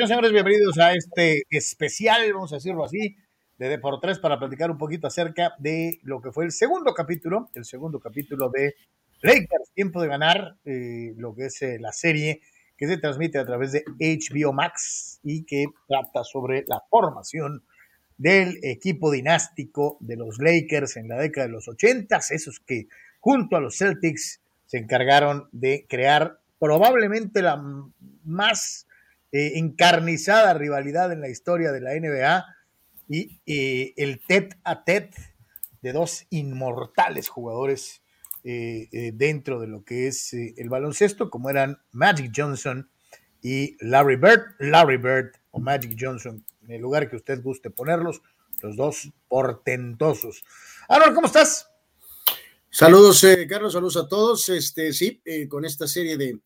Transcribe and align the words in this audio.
señores, 0.00 0.32
bienvenidos 0.32 0.78
a 0.78 0.94
este 0.94 1.42
especial, 1.50 2.32
vamos 2.32 2.52
a 2.52 2.56
decirlo 2.56 2.84
así, 2.84 3.16
de 3.58 3.68
Deportes 3.68 4.18
para 4.18 4.38
platicar 4.38 4.70
un 4.70 4.78
poquito 4.78 5.06
acerca 5.06 5.54
de 5.58 6.00
lo 6.02 6.20
que 6.20 6.32
fue 6.32 6.44
el 6.44 6.52
segundo 6.52 6.92
capítulo, 6.94 7.50
el 7.54 7.64
segundo 7.64 8.00
capítulo 8.00 8.48
de 8.48 8.74
Lakers, 9.20 9.70
Tiempo 9.74 10.00
de 10.02 10.08
Ganar, 10.08 10.56
eh, 10.64 11.14
lo 11.16 11.34
que 11.34 11.46
es 11.46 11.62
eh, 11.62 11.78
la 11.78 11.92
serie 11.92 12.40
que 12.76 12.88
se 12.88 12.96
transmite 12.96 13.38
a 13.38 13.44
través 13.44 13.72
de 13.72 13.84
HBO 14.00 14.52
Max 14.52 15.20
y 15.22 15.44
que 15.44 15.66
trata 15.86 16.24
sobre 16.24 16.64
la 16.66 16.82
formación 16.90 17.62
del 18.16 18.58
equipo 18.62 19.12
dinástico 19.12 19.98
de 20.00 20.16
los 20.16 20.38
Lakers 20.38 20.96
en 20.96 21.08
la 21.08 21.18
década 21.18 21.46
de 21.46 21.52
los 21.52 21.68
80, 21.68 22.18
esos 22.30 22.60
que 22.60 22.88
junto 23.20 23.56
a 23.56 23.60
los 23.60 23.76
Celtics 23.76 24.40
se 24.66 24.78
encargaron 24.78 25.48
de 25.52 25.86
crear 25.88 26.40
probablemente 26.58 27.42
la 27.42 27.62
más 28.24 28.86
eh, 29.34 29.52
encarnizada 29.54 30.52
rivalidad 30.52 31.10
en 31.10 31.22
la 31.22 31.30
historia 31.30 31.72
de 31.72 31.80
la 31.80 31.94
NBA 31.94 32.44
y 33.08 33.40
eh, 33.46 33.94
el 33.96 34.20
tet 34.20 34.58
a 34.62 34.84
tet 34.84 35.16
de 35.80 35.92
dos 35.94 36.26
inmortales 36.28 37.30
jugadores 37.30 38.02
eh, 38.44 39.10
dentro 39.14 39.58
de 39.58 39.68
lo 39.68 39.84
que 39.84 40.06
es 40.06 40.34
el 40.34 40.68
baloncesto, 40.68 41.30
como 41.30 41.48
eran 41.48 41.78
Magic 41.92 42.30
Johnson 42.36 42.90
y 43.40 43.74
Larry 43.80 44.16
Bird, 44.16 44.42
Larry 44.58 44.98
Bird 44.98 45.32
o 45.50 45.60
Magic 45.60 45.96
Johnson, 45.98 46.44
en 46.64 46.70
el 46.70 46.82
lugar 46.82 47.08
que 47.08 47.16
usted 47.16 47.42
guste 47.42 47.70
ponerlos, 47.70 48.20
los 48.60 48.76
dos 48.76 49.10
portentosos. 49.28 50.44
Aaron, 50.90 51.14
¿cómo 51.14 51.26
estás? 51.26 51.70
Saludos, 52.68 53.24
Carlos, 53.48 53.72
saludos 53.72 53.96
a 53.96 54.06
todos. 54.06 54.48
Este, 54.50 54.92
sí, 54.92 55.22
con 55.48 55.64
esta 55.64 55.88
serie 55.88 56.16
de, 56.18 56.38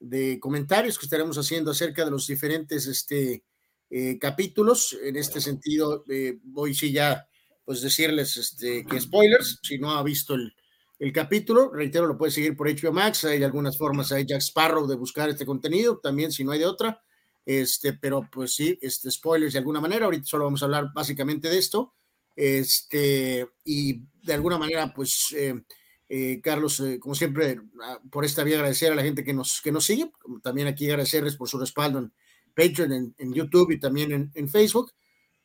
de, 0.00 0.38
comentarios 0.40 0.98
que 0.98 1.06
estaremos 1.06 1.38
haciendo 1.38 1.70
acerca 1.70 2.04
de 2.04 2.10
los 2.10 2.26
diferentes 2.26 2.86
este, 2.86 3.44
eh, 3.90 4.18
capítulos. 4.18 4.96
En 5.02 5.16
este 5.16 5.40
sentido, 5.40 6.04
eh, 6.08 6.38
voy 6.42 6.74
sí 6.74 6.92
ya 6.92 7.28
pues 7.64 7.82
decirles 7.82 8.36
este, 8.36 8.84
que 8.84 9.00
spoilers, 9.00 9.58
si 9.62 9.78
no 9.78 9.90
ha 9.92 10.02
visto 10.02 10.34
el, 10.34 10.54
el, 11.00 11.12
capítulo, 11.12 11.72
reitero, 11.72 12.06
lo 12.06 12.16
puede 12.16 12.30
seguir 12.30 12.56
por 12.56 12.68
HBO 12.68 12.92
Max, 12.92 13.24
hay 13.24 13.42
algunas 13.42 13.76
formas, 13.76 14.12
hay 14.12 14.24
Jack 14.24 14.40
Sparrow 14.40 14.86
de 14.86 14.94
buscar 14.94 15.28
este 15.28 15.44
contenido, 15.44 15.98
también 15.98 16.30
si 16.30 16.44
no 16.44 16.52
hay 16.52 16.60
de 16.60 16.66
otra, 16.66 17.02
este, 17.44 17.92
pero 17.92 18.28
pues 18.30 18.54
sí, 18.54 18.78
este, 18.80 19.10
spoilers 19.10 19.52
de 19.52 19.58
alguna 19.58 19.80
manera, 19.80 20.04
ahorita 20.04 20.24
solo 20.26 20.44
vamos 20.44 20.62
a 20.62 20.66
hablar 20.66 20.92
básicamente 20.94 21.48
de 21.48 21.58
esto, 21.58 21.92
este, 22.36 23.48
y 23.64 24.02
de 24.22 24.34
alguna 24.34 24.58
manera, 24.58 24.92
pues, 24.94 25.34
eh, 25.36 25.54
eh 26.08 26.40
Carlos, 26.42 26.78
eh, 26.80 26.98
como 27.00 27.14
siempre, 27.14 27.60
ah, 27.82 28.00
por 28.10 28.24
esta 28.24 28.44
vía 28.44 28.56
agradecer 28.56 28.92
a 28.92 28.94
la 28.94 29.02
gente 29.02 29.24
que 29.24 29.34
nos, 29.34 29.60
que 29.60 29.72
nos 29.72 29.84
sigue, 29.84 30.10
también 30.42 30.68
aquí 30.68 30.88
agradecerles 30.88 31.36
por 31.36 31.48
su 31.48 31.58
respaldo 31.58 31.98
en, 31.98 32.12
Patreon, 32.54 33.14
en, 33.18 33.34
YouTube 33.34 33.72
y 33.72 33.80
también 33.80 34.30
en, 34.32 34.48
Facebook. 34.48 34.92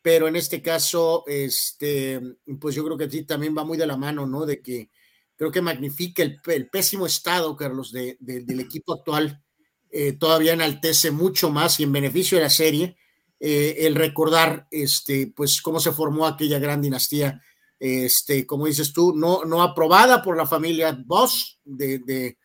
Pero 0.01 0.27
en 0.27 0.35
este 0.35 0.61
caso, 0.61 1.25
este, 1.27 2.21
pues 2.59 2.73
yo 2.73 2.85
creo 2.85 2.97
que 2.97 3.09
sí 3.09 3.23
también 3.23 3.55
va 3.55 3.65
muy 3.65 3.77
de 3.77 3.85
la 3.85 3.97
mano, 3.97 4.25
¿no? 4.25 4.45
De 4.45 4.61
que 4.61 4.89
creo 5.35 5.51
que 5.51 5.61
magnifica 5.61 6.23
el, 6.23 6.69
pésimo 6.69 7.05
estado, 7.05 7.55
Carlos, 7.55 7.91
de, 7.91 8.17
del 8.19 8.59
equipo 8.61 8.93
actual. 8.93 9.43
Eh, 9.91 10.13
todavía 10.13 10.53
enaltece 10.53 11.11
mucho 11.11 11.49
más 11.49 11.79
y 11.79 11.83
en 11.83 11.91
beneficio 11.91 12.37
de 12.37 12.45
la 12.45 12.49
serie 12.49 12.95
el 13.43 13.95
recordar, 13.95 14.67
este, 14.69 15.33
pues 15.35 15.63
cómo 15.63 15.79
se 15.79 15.91
formó 15.91 16.27
aquella 16.27 16.59
gran 16.59 16.79
dinastía, 16.79 17.41
este, 17.81 18.45
como 18.45 18.67
dices 18.67 18.93
tú, 18.93 19.13
no, 19.15 19.43
no 19.43 19.61
aprobada 19.61 20.21
por 20.21 20.37
la 20.37 20.45
familia 20.45 20.97
Bosch 21.05 21.57
de, 21.65 21.99
de 21.99 22.37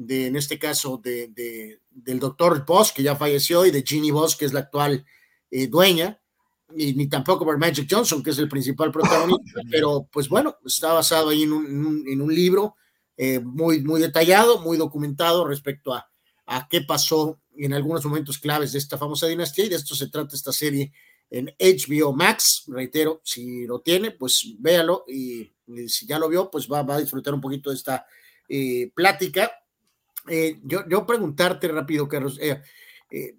de, 0.00 0.28
en 0.28 0.36
este 0.36 0.58
caso, 0.58 0.98
de, 1.02 1.78
del 1.90 2.18
doctor 2.18 2.64
Bosch, 2.64 2.92
que 2.92 3.02
ya 3.02 3.16
falleció, 3.16 3.66
y 3.66 3.70
de 3.70 3.82
Ginny 3.82 4.10
Bosch, 4.10 4.36
que 4.36 4.46
es 4.46 4.52
la 4.54 4.60
actual 4.60 5.04
eh, 5.50 5.66
dueña, 5.66 6.18
y 6.74 6.94
ni 6.94 7.06
tampoco 7.08 7.44
por 7.44 7.58
Magic 7.58 7.86
Johnson, 7.90 8.22
que 8.22 8.30
es 8.30 8.38
el 8.38 8.48
principal 8.48 8.90
protagonista, 8.92 9.60
pero 9.70 10.08
pues 10.10 10.28
bueno, 10.28 10.56
está 10.64 10.94
basado 10.94 11.28
ahí 11.28 11.42
en 11.42 11.52
un, 11.52 12.04
en 12.08 12.20
un, 12.22 12.34
libro 12.34 12.76
eh, 13.16 13.40
muy, 13.40 13.82
muy 13.82 14.00
detallado, 14.00 14.60
muy 14.60 14.78
documentado 14.78 15.46
respecto 15.46 15.92
a, 15.92 16.08
a 16.46 16.66
qué 16.68 16.80
pasó 16.80 17.38
en 17.56 17.74
algunos 17.74 18.04
momentos 18.06 18.38
claves 18.38 18.72
de 18.72 18.78
esta 18.78 18.96
famosa 18.96 19.26
dinastía, 19.26 19.66
y 19.66 19.68
de 19.68 19.76
esto 19.76 19.94
se 19.94 20.08
trata 20.08 20.34
esta 20.34 20.52
serie 20.52 20.92
en 21.30 21.54
HBO 21.58 22.12
Max, 22.12 22.64
reitero, 22.66 23.20
si 23.24 23.64
lo 23.66 23.80
tiene, 23.80 24.10
pues 24.10 24.54
véalo, 24.58 25.04
y, 25.06 25.52
si 25.86 26.06
ya 26.06 26.18
lo 26.18 26.28
vio, 26.28 26.50
pues 26.50 26.68
va, 26.68 26.80
a 26.80 26.98
disfrutar 26.98 27.32
un 27.32 27.40
poquito 27.40 27.70
de 27.70 27.76
esta 27.76 28.04
eh, 28.48 28.90
plática 28.92 29.52
eh, 30.28 30.58
yo, 30.64 30.86
yo, 30.88 31.06
preguntarte 31.06 31.68
rápido, 31.68 32.06
Carlos, 32.06 32.38
eh, 32.40 32.60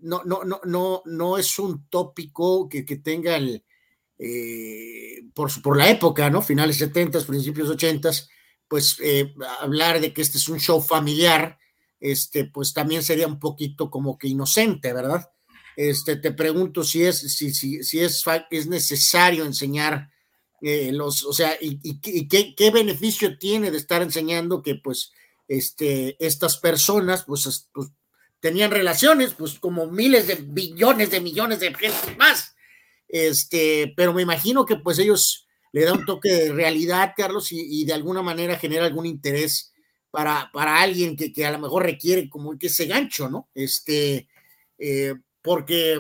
no, 0.01 0.23
no, 0.25 0.43
no, 0.43 0.61
no, 0.63 1.01
no 1.05 1.37
es 1.37 1.59
un 1.59 1.87
tópico 1.89 2.67
que, 2.67 2.83
que 2.83 2.97
tenga 2.97 3.35
el, 3.37 3.63
por, 5.33 5.49
por, 5.61 5.77
la 5.77 5.89
época, 5.89 6.29
¿no? 6.29 6.41
Finales 6.41 6.77
70, 6.77 7.21
principios 7.21 7.69
80, 7.69 8.09
pues 8.67 8.97
hablar 9.59 10.01
de 10.01 10.11
que 10.11 10.21
este 10.21 10.37
es 10.37 10.49
un 10.49 10.59
show 10.59 10.81
familiar, 10.81 11.59
este, 11.99 12.45
pues 12.45 12.73
también 12.73 13.03
sería 13.03 13.27
un 13.27 13.39
poquito 13.39 13.91
como 13.91 14.17
que 14.17 14.27
inocente, 14.27 14.91
¿verdad? 14.91 15.29
Este, 15.75 16.15
te 16.15 16.31
pregunto 16.31 16.83
si 16.83 17.03
es, 17.03 17.19
si, 17.19 17.53
si, 17.53 17.83
si 17.83 17.99
es, 17.99 18.23
es 18.49 18.67
necesario 18.67 19.45
enseñar 19.45 20.09
los, 20.61 21.23
o 21.23 21.33
sea, 21.33 21.57
y, 21.59 21.99
qué, 21.99 22.71
beneficio 22.71 23.37
tiene 23.39 23.71
de 23.71 23.77
estar 23.77 24.03
enseñando 24.03 24.61
que 24.61 24.75
pues 24.75 25.11
este, 25.47 26.15
estas 26.23 26.57
personas, 26.57 27.23
pues, 27.25 27.67
pues, 27.73 27.89
tenían 28.39 28.71
relaciones, 28.71 29.33
pues 29.33 29.59
como 29.59 29.87
miles 29.87 30.27
de 30.27 30.35
billones 30.35 31.11
de 31.11 31.21
millones 31.21 31.59
de 31.59 31.73
gente 31.73 32.15
más. 32.17 32.55
Este, 33.07 33.93
pero 33.95 34.13
me 34.13 34.21
imagino 34.21 34.65
que 34.65 34.77
pues 34.77 34.99
ellos 34.99 35.47
le 35.73 35.83
dan 35.83 35.99
un 35.99 36.05
toque 36.05 36.29
de 36.29 36.51
realidad, 36.51 37.13
Carlos, 37.15 37.51
y, 37.51 37.85
de 37.85 37.93
alguna 37.93 38.21
manera 38.21 38.57
genera 38.57 38.85
algún 38.85 39.05
interés 39.05 39.73
para, 40.09 40.49
para 40.53 40.81
alguien 40.81 41.15
que, 41.15 41.31
que, 41.31 41.45
a 41.45 41.51
lo 41.51 41.59
mejor 41.59 41.83
requiere 41.83 42.29
como 42.29 42.57
que 42.57 42.67
ese 42.67 42.85
gancho, 42.85 43.29
¿no? 43.29 43.49
Este, 43.53 44.27
eh, 44.77 45.15
porque, 45.41 45.99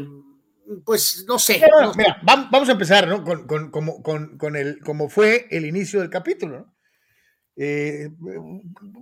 pues, 0.85 1.25
no 1.27 1.39
sé. 1.39 1.61
Mira, 1.95 2.21
vamos 2.23 2.69
a 2.69 2.73
empezar, 2.73 3.07
¿no? 3.07 3.23
Con, 3.23 3.47
con, 3.47 3.71
con, 3.71 4.37
con, 4.37 4.55
el, 4.55 4.79
como 4.79 5.09
fue 5.09 5.47
el 5.51 5.65
inicio 5.65 5.99
del 5.99 6.09
capítulo, 6.09 6.59
¿no? 6.59 6.75
Eh, 7.57 8.09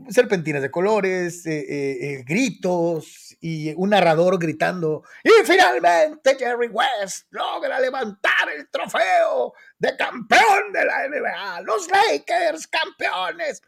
serpentinas 0.10 0.62
de 0.62 0.72
colores, 0.72 1.46
eh, 1.46 1.66
eh, 1.70 2.24
gritos 2.28 3.38
y 3.40 3.74
un 3.76 3.92
narrador 3.92 4.40
gritando, 4.40 5.04
y 5.24 5.30
finalmente 5.46 6.36
Jerry 6.36 6.68
West 6.68 7.28
logra 7.30 7.80
levantar 7.80 8.50
el 8.54 8.68
trofeo 8.70 9.54
de 9.78 9.96
campeón 9.96 10.74
de 10.74 10.84
la 10.84 11.08
NBA, 11.08 11.62
los 11.62 11.88
Lakers 11.90 12.68
campeones. 12.68 13.62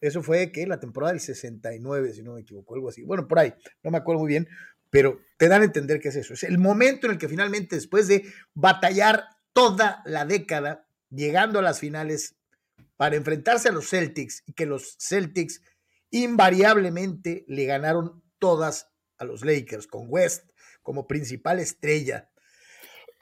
Eso 0.00 0.22
fue 0.22 0.52
que 0.52 0.66
la 0.66 0.80
temporada 0.80 1.12
del 1.12 1.20
69, 1.20 2.14
si 2.14 2.22
no 2.22 2.34
me 2.34 2.40
equivoco, 2.40 2.74
algo 2.74 2.88
así. 2.88 3.02
Bueno, 3.02 3.26
por 3.26 3.38
ahí, 3.38 3.52
no 3.82 3.90
me 3.90 3.98
acuerdo 3.98 4.20
muy 4.20 4.28
bien, 4.28 4.48
pero 4.90 5.20
te 5.38 5.48
dan 5.48 5.62
a 5.62 5.66
entender 5.66 6.00
que 6.00 6.08
es 6.08 6.16
eso. 6.16 6.34
Es 6.34 6.42
el 6.42 6.58
momento 6.58 7.06
en 7.06 7.12
el 7.12 7.18
que 7.18 7.28
finalmente, 7.28 7.76
después 7.76 8.08
de 8.08 8.24
batallar 8.54 9.24
toda 9.52 10.02
la 10.04 10.24
década, 10.24 10.86
llegando 11.10 11.58
a 11.58 11.62
las 11.62 11.78
finales, 11.80 12.36
para 12.96 13.16
enfrentarse 13.16 13.70
a 13.70 13.72
los 13.72 13.88
Celtics 13.88 14.42
y 14.46 14.52
que 14.52 14.66
los 14.66 14.96
Celtics 14.98 15.62
invariablemente 16.10 17.44
le 17.48 17.64
ganaron 17.64 18.22
todas 18.38 18.90
a 19.16 19.24
los 19.24 19.44
Lakers, 19.44 19.86
con 19.86 20.04
West 20.08 20.50
como 20.82 21.06
principal 21.06 21.60
estrella. 21.60 22.28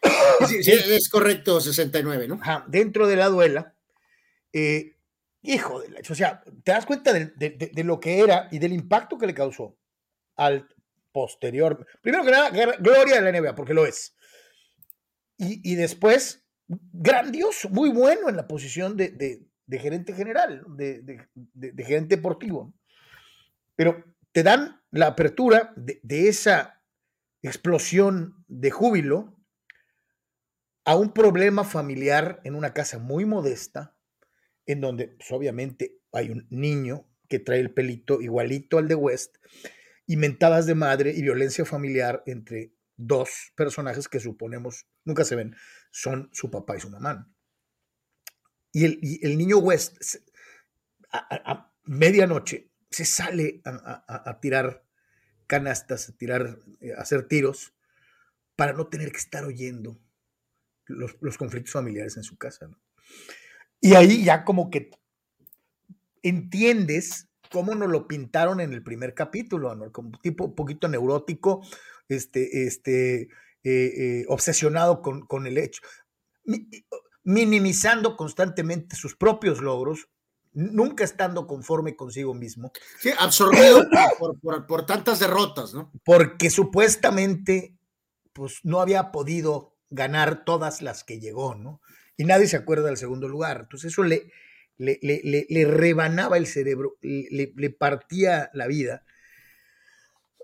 Sí, 0.49 0.63
sí 0.63 0.71
es 0.71 1.09
correcto, 1.09 1.61
69, 1.61 2.29
¿no? 2.29 2.41
dentro 2.69 3.09
de 3.09 3.17
la 3.17 3.27
duela, 3.27 3.75
eh, 4.53 4.97
hijo 5.43 5.81
de 5.81 5.89
la... 5.89 6.01
O 6.09 6.15
sea, 6.15 6.43
te 6.63 6.71
das 6.71 6.87
cuenta 6.87 7.13
de, 7.13 7.27
de, 7.37 7.85
lo 7.85 7.99
que 7.99 8.21
era 8.21 8.49
y 8.53 8.61
del 8.61 8.73
impacto 8.73 9.19
que 9.19 9.27
le 9.27 9.35
causó 9.35 9.77
al 10.37 10.69
posterior. 11.21 11.87
Primero 12.01 12.25
que 12.25 12.31
nada, 12.31 12.51
gloria 12.79 13.21
de 13.21 13.33
la 13.33 13.41
NBA, 13.41 13.55
porque 13.55 13.75
lo 13.75 13.87
es. 13.87 14.17
Y, 15.37 15.73
y 15.73 15.75
después, 15.75 16.45
grandioso, 16.67 17.69
muy 17.71 17.91
bueno 17.91 18.29
en 18.29 18.37
la 18.37 18.47
posición 18.47 18.97
de, 18.97 19.11
de 19.69 19.79
gerente 19.79 20.15
general, 20.15 20.65
de, 20.67 21.29
gerente 21.77 22.17
deportivo. 22.17 22.75
Pero 23.77 24.03
te 24.33 24.43
dan 24.43 24.81
la 24.91 25.09
apertura 25.09 25.75
de, 25.77 26.29
esa 26.29 26.83
explosión 27.43 28.45
de 28.49 28.71
júbilo 28.71 29.37
a 30.85 30.97
un 30.97 31.13
problema 31.13 31.65
familiar 31.65 32.41
en 32.45 32.55
una 32.55 32.73
casa 32.73 32.99
muy 32.99 33.27
modesta, 33.27 33.95
en 34.65 34.81
donde 34.81 35.09
pues, 35.09 35.31
obviamente 35.33 35.99
hay 36.13 36.31
un 36.31 36.47
niño 36.49 37.07
que 37.29 37.39
trae 37.39 37.61
el 37.61 37.75
pelito 37.75 38.23
igualito 38.23 38.79
al 38.79 38.89
de 38.89 38.95
West, 38.95 39.37
y 40.09 40.17
mentadas 40.17 40.65
de 40.65 40.75
madre 40.75 41.13
y 41.15 41.21
violencia 41.21 41.67
familiar 41.67 42.23
entre 42.27 42.73
dos 42.97 43.53
personajes 43.55 44.09
que 44.09 44.19
suponemos 44.19 44.87
nunca 45.05 45.23
se 45.23 45.37
ven, 45.37 45.55
son 45.91 46.31
su 46.33 46.51
papá 46.51 46.77
y 46.77 46.81
su 46.81 46.89
mamá. 46.89 47.31
Y 48.73 48.85
el, 49.25 49.37
niño 49.37 49.59
West 49.59 49.99
a, 51.13 51.71
medianoche 51.85 52.71
se 52.91 53.05
sale 53.05 53.61
a, 53.65 54.39
tirar 54.41 54.83
canastas, 55.47 56.09
a 56.09 56.17
tirar, 56.17 56.59
eh, 56.81 56.95
a 56.97 57.03
hacer 57.03 57.29
tiros, 57.29 57.75
para 58.57 58.73
no 58.73 58.89
tener 58.89 59.13
que 59.13 59.19
estar 59.19 59.45
oyendo 59.45 60.01
los, 60.87 61.17
los 61.21 61.37
conflictos 61.37 61.75
familiares 61.75 62.17
en 62.17 62.25
su 62.25 62.39
casa. 62.39 62.71
Y 63.81 63.95
ahí 63.95 64.25
ya 64.25 64.45
como 64.45 64.71
que 64.71 64.91
entiendes 66.23 67.28
cómo 67.51 67.75
nos 67.75 67.89
lo 67.89 68.07
pintaron 68.07 68.61
en 68.61 68.73
el 68.73 68.83
primer 68.83 69.15
capítulo, 69.15 69.75
¿no? 69.75 69.93
como 69.93 70.19
tipo 70.21 70.45
un 70.45 70.55
poquito 70.55 70.89
neurótico, 70.89 71.63
este, 72.09 72.67
este, 72.67 73.23
eh, 73.23 73.29
eh, 73.65 74.25
obsesionado 74.29 75.03
con, 75.03 75.27
con, 75.27 75.47
el 75.47 75.59
hecho, 75.59 75.83
minimizando 77.25 78.17
constantemente 78.17 78.97
sus 78.97 79.17
propios 79.17 79.61
logros, 79.61 80.09
nunca 80.53 81.05
estando 81.05 81.47
conforme 81.47 81.97
consigo 81.97 82.35
mismo. 82.35 82.73
Sí, 83.01 83.11
absorbido 83.19 83.87
por, 84.19 84.41
por, 84.41 84.67
por, 84.67 84.87
tantas 84.87 85.19
derrotas, 85.19 85.75
¿no? 85.75 85.93
Porque 86.05 86.51
supuestamente, 86.51 87.77
pues 88.33 88.61
no 88.65 88.81
había 88.81 89.11
podido 89.13 89.77
ganar 89.91 90.45
todas 90.45 90.83
las 90.83 91.05
que 91.05 91.21
llegó, 91.21 91.55
¿no? 91.55 91.81
Y 92.17 92.25
nadie 92.25 92.49
se 92.49 92.57
acuerda 92.57 92.87
del 92.87 92.97
segundo 92.97 93.29
lugar. 93.29 93.61
Entonces 93.63 93.93
eso 93.93 94.03
le, 94.03 94.33
le, 94.79 94.99
le, 95.03 95.47
le 95.49 95.65
rebanaba 95.65 96.37
el 96.37 96.47
cerebro, 96.47 96.97
le, 97.03 97.71
partía 97.71 98.51
la 98.55 98.67
vida. 98.67 99.05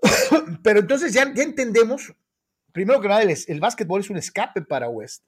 Pero 0.63 0.81
entonces 0.81 1.13
ya, 1.13 1.33
ya 1.33 1.43
entendemos, 1.43 2.13
primero 2.71 3.01
que 3.01 3.07
nada, 3.07 3.23
el, 3.23 3.35
el 3.47 3.59
básquetbol 3.59 4.01
es 4.01 4.09
un 4.09 4.17
escape 4.17 4.61
para 4.61 4.89
West 4.89 5.23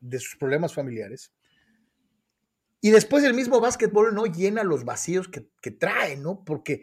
de 0.00 0.18
sus 0.18 0.36
problemas 0.36 0.72
familiares. 0.72 1.32
Y 2.80 2.90
después 2.90 3.22
el 3.24 3.34
mismo 3.34 3.60
básquetbol 3.60 4.14
no 4.14 4.26
llena 4.26 4.64
los 4.64 4.84
vacíos 4.84 5.28
que, 5.28 5.48
que, 5.60 5.70
trae, 5.70 6.16
¿no? 6.16 6.44
Porque 6.44 6.82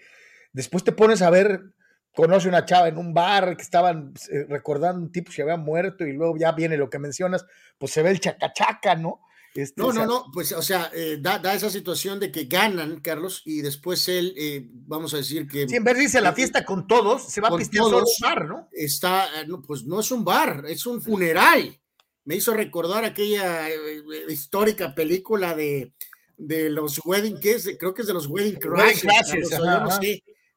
después 0.54 0.84
te 0.84 0.94
pones 0.94 1.22
a 1.22 1.30
ver, 1.30 1.74
conoce 2.14 2.48
una 2.48 2.66
chava 2.66 2.88
en 2.88 2.98
un 2.98 3.14
bar 3.14 3.56
que 3.58 3.64
estaban 3.64 4.14
eh, 4.32 4.46
recordando 4.48 5.02
un 5.02 5.12
tipo 5.12 5.32
que 5.34 5.42
había 5.42 5.58
muerto 5.58 6.06
y 6.06 6.14
luego 6.14 6.38
ya 6.38 6.54
viene 6.54 6.78
lo 6.78 6.90
que 6.90 7.00
mencionas, 7.00 7.46
pues 7.78 7.92
se 7.92 8.02
ve 8.02 8.12
el 8.12 8.20
chacachaca, 8.20 8.96
¿no? 8.96 9.22
Este, 9.56 9.82
no, 9.82 9.92
no, 9.92 10.06
no, 10.06 10.26
pues 10.32 10.52
o 10.52 10.62
sea, 10.62 10.92
eh, 10.94 11.18
da, 11.20 11.40
da, 11.40 11.56
esa 11.56 11.70
situación 11.70 12.20
de 12.20 12.32
que 12.32 12.46
ganan, 12.46 13.02
Carlos, 13.02 13.42
y 13.46 13.62
después 13.62 14.08
él, 14.08 14.34
eh, 14.38 14.68
vamos 14.72 15.14
a 15.14 15.18
decir 15.18 15.48
que... 15.48 15.68
Sí, 15.68 15.76
en 15.76 15.84
vez 15.84 15.98
de 15.98 16.04
irse 16.04 16.20
a 16.20 16.22
la 16.22 16.34
fiesta 16.34 16.64
con 16.64 16.88
todos, 16.88 17.32
se 17.32 17.42
va 17.42 17.48
a 17.48 17.58
pistear 17.58 17.86
solo 17.86 18.00
un 18.00 18.06
bar, 18.22 18.46
¿no? 18.46 18.70
Está, 18.72 19.28
no, 19.48 19.62
pues 19.62 19.86
no 19.86 20.00
es 20.00 20.12
un 20.12 20.24
bar, 20.24 20.66
es 20.68 20.86
un 20.86 21.02
funeral. 21.02 21.80
Me 22.26 22.36
hizo 22.36 22.54
recordar 22.54 23.04
aquella 23.06 23.70
eh, 23.70 24.04
histórica 24.30 24.94
película 24.94 25.56
de, 25.56 25.94
de 26.38 26.70
los 26.70 27.02
Wedding, 27.04 27.40
que 27.40 27.58
creo 27.78 27.94
que 27.94 28.02
es 28.02 28.08
de 28.08 28.14
los 28.14 28.28
Wedding 28.28 28.56
Crashes, 28.56 29.50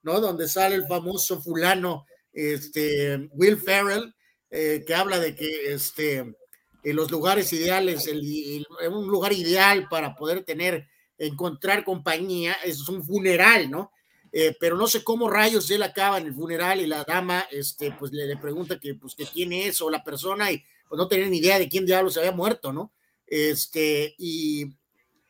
no, 0.02 0.20
Donde 0.20 0.48
sale 0.48 0.74
el 0.74 0.86
famoso 0.86 1.40
fulano, 1.40 2.06
este, 2.32 3.28
Will 3.32 3.56
Ferrell, 3.56 4.14
eh, 4.50 4.84
que 4.86 4.94
habla 4.94 5.18
de 5.18 5.34
que 5.34 5.72
este, 5.72 6.34
en 6.82 6.96
los 6.96 7.10
lugares 7.10 7.52
ideales, 7.52 8.06
el, 8.06 8.66
un 8.90 9.06
lugar 9.08 9.32
ideal 9.32 9.88
para 9.88 10.14
poder 10.14 10.44
tener, 10.44 10.88
encontrar 11.18 11.84
compañía, 11.84 12.56
es 12.64 12.88
un 12.88 13.04
funeral, 13.04 13.70
¿no? 13.70 13.92
Eh, 14.32 14.56
pero 14.58 14.76
no 14.76 14.86
sé 14.86 15.04
cómo 15.04 15.28
rayos 15.28 15.70
él 15.70 15.82
acaba 15.82 16.18
en 16.18 16.26
el 16.26 16.34
funeral 16.34 16.80
y 16.80 16.86
la 16.86 17.04
dama, 17.04 17.46
este, 17.50 17.92
pues 17.92 18.12
le, 18.12 18.26
le 18.26 18.36
pregunta 18.38 18.80
que, 18.80 18.94
pues, 18.94 19.14
que 19.14 19.26
quién 19.26 19.52
es 19.52 19.80
o 19.82 19.90
la 19.90 20.02
persona 20.02 20.50
y 20.50 20.64
pues 20.88 20.98
no 20.98 21.06
tenían 21.06 21.30
ni 21.30 21.38
idea 21.38 21.58
de 21.58 21.68
quién 21.68 21.86
diablos 21.86 22.14
se 22.14 22.20
había 22.20 22.32
muerto, 22.32 22.72
¿no? 22.72 22.92
Este, 23.26 24.14
y 24.18 24.66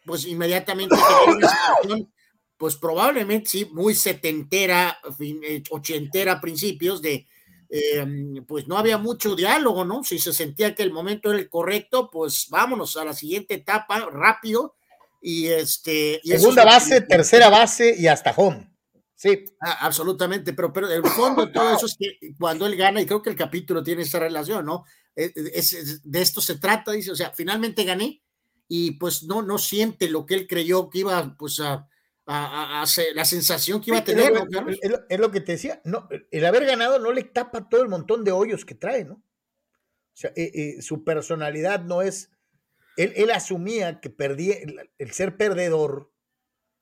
pues 0.04 0.26
inmediatamente 0.26 0.96
pues 2.56 2.76
probablemente 2.76 3.50
sí, 3.50 3.68
muy 3.72 3.94
setentera, 3.94 4.98
eh, 5.18 5.62
ochentera 5.70 6.40
principios 6.40 7.02
de, 7.02 7.26
em, 7.74 8.44
pues 8.44 8.68
no 8.68 8.76
había 8.76 8.98
mucho 8.98 9.34
diálogo, 9.34 9.84
¿no? 9.84 10.04
Si 10.04 10.18
se 10.18 10.32
sentía 10.32 10.74
que 10.74 10.82
el 10.82 10.92
momento 10.92 11.30
era 11.30 11.38
el 11.38 11.48
correcto, 11.48 12.10
pues 12.10 12.46
vámonos 12.50 12.96
a 12.98 13.04
la 13.04 13.14
siguiente 13.14 13.54
etapa 13.54 14.06
rápido 14.10 14.76
y 15.22 15.46
este... 15.46 16.20
Y 16.22 16.32
Segunda 16.32 16.64
base, 16.64 17.00
tercera 17.00 17.48
base 17.48 17.94
y 17.98 18.06
hasta 18.08 18.32
home. 18.36 18.70
Sí. 19.14 19.44
Ah, 19.60 19.86
absolutamente, 19.86 20.52
pero, 20.52 20.72
pero 20.72 20.90
el 20.90 21.02
fondo 21.06 21.46
de 21.46 21.52
todo 21.52 21.74
eso 21.74 21.86
es 21.86 21.96
que 21.96 22.34
cuando 22.38 22.66
él 22.66 22.76
gana, 22.76 23.00
y 23.00 23.06
creo 23.06 23.22
que 23.22 23.30
el 23.30 23.36
capítulo 23.36 23.82
tiene 23.82 24.02
esa 24.02 24.18
relación, 24.18 24.66
¿no? 24.66 24.84
Eh, 25.16 25.32
de 26.02 26.20
esto 26.20 26.40
se 26.40 26.58
trata, 26.58 26.92
dice, 26.92 27.12
o 27.12 27.16
sea, 27.16 27.30
finalmente 27.30 27.84
gané 27.84 28.22
y 28.68 28.92
pues 28.92 29.22
no, 29.22 29.42
no 29.42 29.58
siente 29.58 30.08
lo 30.08 30.26
que 30.26 30.34
él 30.34 30.46
creyó 30.46 30.90
que 30.90 31.00
iba 31.00 31.36
pues 31.38 31.60
a, 31.60 31.88
a, 32.26 32.84
la 33.14 33.24
sensación 33.24 33.80
que 33.80 33.90
iba 33.90 33.98
a 33.98 34.04
tener. 34.04 34.32
Es 35.08 35.18
lo, 35.18 35.30
que 35.30 35.40
te 35.40 35.52
decía, 35.52 35.80
no, 35.84 36.08
el 36.30 36.44
haber 36.44 36.64
ganado 36.66 36.98
no 36.98 37.12
le 37.12 37.24
tapa 37.24 37.68
todo 37.68 37.82
el 37.82 37.88
montón 37.88 38.24
de 38.24 38.32
hoyos 38.32 38.64
que 38.64 38.74
trae, 38.74 39.04
¿no? 39.04 39.14
O 39.14 40.16
sea, 40.16 40.32
eh, 40.36 40.50
eh, 40.54 40.82
su 40.82 41.04
personalidad 41.04 41.80
no 41.84 42.02
es, 42.02 42.30
él, 42.96 43.12
él 43.16 43.30
asumía 43.30 44.00
que 44.00 44.10
perdía, 44.10 44.56
el, 44.98 45.10
ser 45.12 45.36
perdedor, 45.36 46.12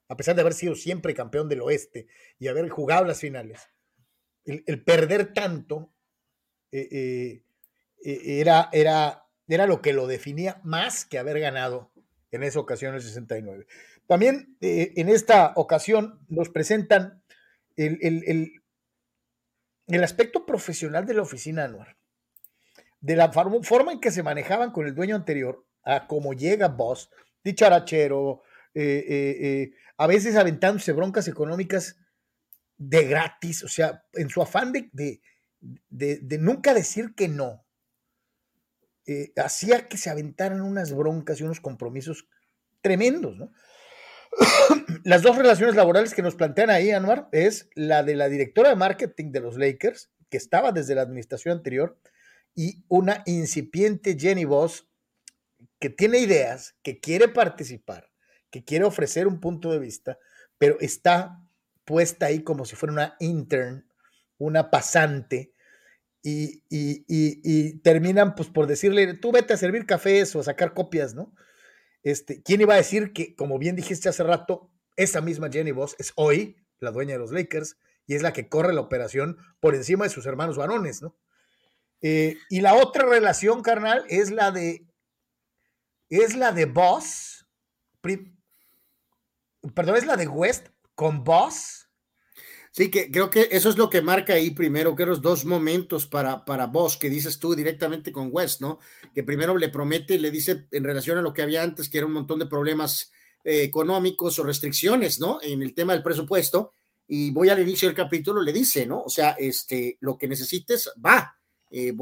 a 0.08 0.16
pesar 0.16 0.34
de 0.34 0.40
haber 0.40 0.54
sido 0.54 0.75
siempre 0.75 1.14
campeón 1.14 1.48
del 1.48 1.62
oeste 1.62 2.08
y 2.38 2.48
haber 2.48 2.69
jugado 2.69 3.04
las 3.04 3.20
finales, 3.20 3.69
el, 4.44 4.82
perder 4.82 5.32
tanto, 5.32 5.94
eh, 6.72 7.44
era, 8.02 8.69
era, 8.72 9.26
era 9.46 9.66
lo 9.66 9.81
que 9.81 9.92
lo 9.92 10.08
definía 10.08 10.60
más 10.64 11.04
que 11.04 11.19
haber 11.19 11.38
ganado 11.38 11.92
en 12.32 12.42
esa 12.42 12.59
ocasión 12.59 12.94
el 12.94 13.02
69. 13.02 13.66
También 14.11 14.57
eh, 14.61 14.93
en 14.97 15.09
esta 15.09 15.52
ocasión 15.55 16.19
nos 16.26 16.49
presentan 16.49 17.23
el, 17.76 17.97
el, 18.02 18.61
el, 19.87 20.02
aspecto 20.02 20.45
profesional 20.45 21.07
de 21.07 21.14
la 21.14 21.23
oficina 21.23 21.62
anual, 21.62 21.97
de 23.00 23.14
la 23.14 23.31
forma 23.31 23.93
en 23.93 24.00
que 24.00 24.11
se 24.11 24.25
manejaban 24.25 24.73
con 24.73 24.88
el 24.88 24.97
dueño 24.97 25.14
anterior, 25.14 25.64
a 25.85 26.09
cómo 26.09 26.33
llega 26.33 26.67
Boss, 26.67 27.09
dicharachero, 27.45 28.43
eh, 28.75 29.05
eh, 29.09 29.75
a 29.97 30.09
veces 30.09 30.35
aventándose 30.35 30.90
broncas 30.90 31.29
económicas 31.29 31.97
de 32.79 33.05
gratis, 33.05 33.62
o 33.62 33.69
sea, 33.69 34.02
en 34.14 34.29
su 34.29 34.43
afán 34.43 34.73
de, 34.73 34.90
de, 34.90 36.19
de 36.19 36.38
nunca 36.38 36.75
decir 36.75 37.14
que 37.14 37.29
no, 37.29 37.64
hacía 39.37 39.87
que 39.87 39.97
se 39.97 40.11
aventaran 40.11 40.62
unas 40.62 40.93
broncas 40.93 41.38
y 41.38 41.45
unos 41.45 41.61
compromisos 41.61 42.26
tremendos, 42.81 43.37
¿no? 43.37 43.52
Las 45.04 45.22
dos 45.22 45.37
relaciones 45.37 45.75
laborales 45.75 46.14
que 46.14 46.22
nos 46.22 46.34
plantean 46.34 46.70
ahí, 46.70 46.90
Anwar, 46.90 47.28
es 47.32 47.68
la 47.75 48.02
de 48.02 48.16
la 48.16 48.28
directora 48.28 48.70
de 48.70 48.76
marketing 48.76 49.32
de 49.32 49.40
los 49.40 49.56
Lakers, 49.56 50.10
que 50.28 50.37
estaba 50.37 50.72
desde 50.72 50.94
la 50.94 51.02
administración 51.02 51.56
anterior, 51.56 51.99
y 52.54 52.84
una 52.88 53.22
incipiente 53.26 54.16
Jenny 54.18 54.44
Voss 54.44 54.88
que 55.78 55.90
tiene 55.90 56.18
ideas, 56.18 56.76
que 56.82 57.00
quiere 57.00 57.28
participar, 57.28 58.10
que 58.50 58.64
quiere 58.64 58.84
ofrecer 58.84 59.26
un 59.26 59.40
punto 59.40 59.72
de 59.72 59.78
vista, 59.78 60.18
pero 60.58 60.78
está 60.80 61.42
puesta 61.84 62.26
ahí 62.26 62.42
como 62.42 62.64
si 62.66 62.76
fuera 62.76 62.92
una 62.92 63.16
intern, 63.18 63.87
una 64.38 64.70
pasante, 64.70 65.52
y, 66.22 67.78
terminan 67.80 68.34
pues 68.34 68.50
por 68.50 68.66
decirle, 68.66 69.14
tú 69.14 69.32
vete 69.32 69.54
a 69.54 69.56
servir 69.56 69.87
cafés 69.87 70.37
o 70.37 70.40
a 70.40 70.44
sacar 70.44 70.75
copias, 70.75 71.14
¿no? 71.14 71.34
Este, 72.02 72.42
¿Quién 72.42 72.61
iba 72.61 72.75
a 72.75 72.78
decir 72.78 73.12
que, 73.12 73.35
como 73.35 73.59
bien 73.59 73.76
dijiste 73.76 74.09
hace 74.09 74.23
rato, 74.23 74.71
esa 74.97 75.21
misma 75.21 75.50
Jenny 75.50 75.73
Voss 75.73 75.97
es 75.99 76.12
hoy 76.16 76.57
la 76.78 76.90
dueña 76.90 77.12
de 77.12 77.19
los 77.19 77.33
Lakers 77.33 77.76
y 78.07 78.14
es 78.14 78.23
la 78.23 78.33
que 78.33 78.49
corre 78.49 78.73
la 78.73 78.80
operación 78.80 79.37
por 79.61 79.75
encima 79.75 80.04
de 80.04 80.11
sus 80.11 80.26
hermanos 80.26 80.57
varones, 80.57 81.02
¿no? 81.02 81.16
Eh, 82.02 82.38
y 82.49 82.62
la 82.62 82.75
otra 82.75 83.04
relación, 83.04 83.62
carnal, 83.62 84.04
es 84.09 84.30
la 84.30 84.50
de, 84.50 84.87
es 86.09 86.35
la 86.35 86.52
de 86.52 86.64
Boss, 86.64 87.47
perdón, 89.75 89.97
es 89.97 90.07
la 90.07 90.16
de 90.16 90.26
West 90.26 90.69
con 90.95 91.23
Boss 91.25 91.89
Sí, 92.72 92.88
que 92.88 93.10
creo 93.10 93.30
que 93.30 93.48
eso 93.50 93.68
es 93.68 93.76
lo 93.76 93.90
que 93.90 94.00
marca 94.00 94.34
ahí 94.34 94.50
primero, 94.50 94.94
que 94.94 95.04
los 95.04 95.20
dos 95.20 95.44
momentos 95.44 96.06
para, 96.06 96.44
para 96.44 96.66
vos, 96.66 96.96
que 96.96 97.10
dices 97.10 97.40
tú 97.40 97.56
directamente 97.56 98.12
con 98.12 98.28
West, 98.30 98.60
¿no? 98.60 98.78
Que 99.12 99.24
primero 99.24 99.58
le 99.58 99.70
promete 99.70 100.20
le 100.20 100.30
dice 100.30 100.68
en 100.70 100.84
relación 100.84 101.18
a 101.18 101.22
lo 101.22 101.32
que 101.32 101.42
había 101.42 101.64
antes, 101.64 101.88
que 101.88 101.98
era 101.98 102.06
un 102.06 102.12
montón 102.12 102.38
de 102.38 102.46
problemas 102.46 103.10
eh, 103.42 103.62
económicos 103.64 104.38
o 104.38 104.44
restricciones, 104.44 105.18
¿no? 105.18 105.40
En 105.42 105.62
el 105.62 105.74
tema 105.74 105.94
del 105.94 106.04
presupuesto, 106.04 106.74
y 107.08 107.32
voy 107.32 107.48
al 107.48 107.58
inicio 107.60 107.88
del 107.88 107.96
capítulo, 107.96 108.40
le 108.40 108.52
dice, 108.52 108.86
¿no? 108.86 109.02
O 109.02 109.10
sea, 109.10 109.30
este, 109.32 109.98
lo 110.00 110.16
que 110.16 110.28
necesites, 110.28 110.92
va, 111.04 111.36
eh, 111.72 111.92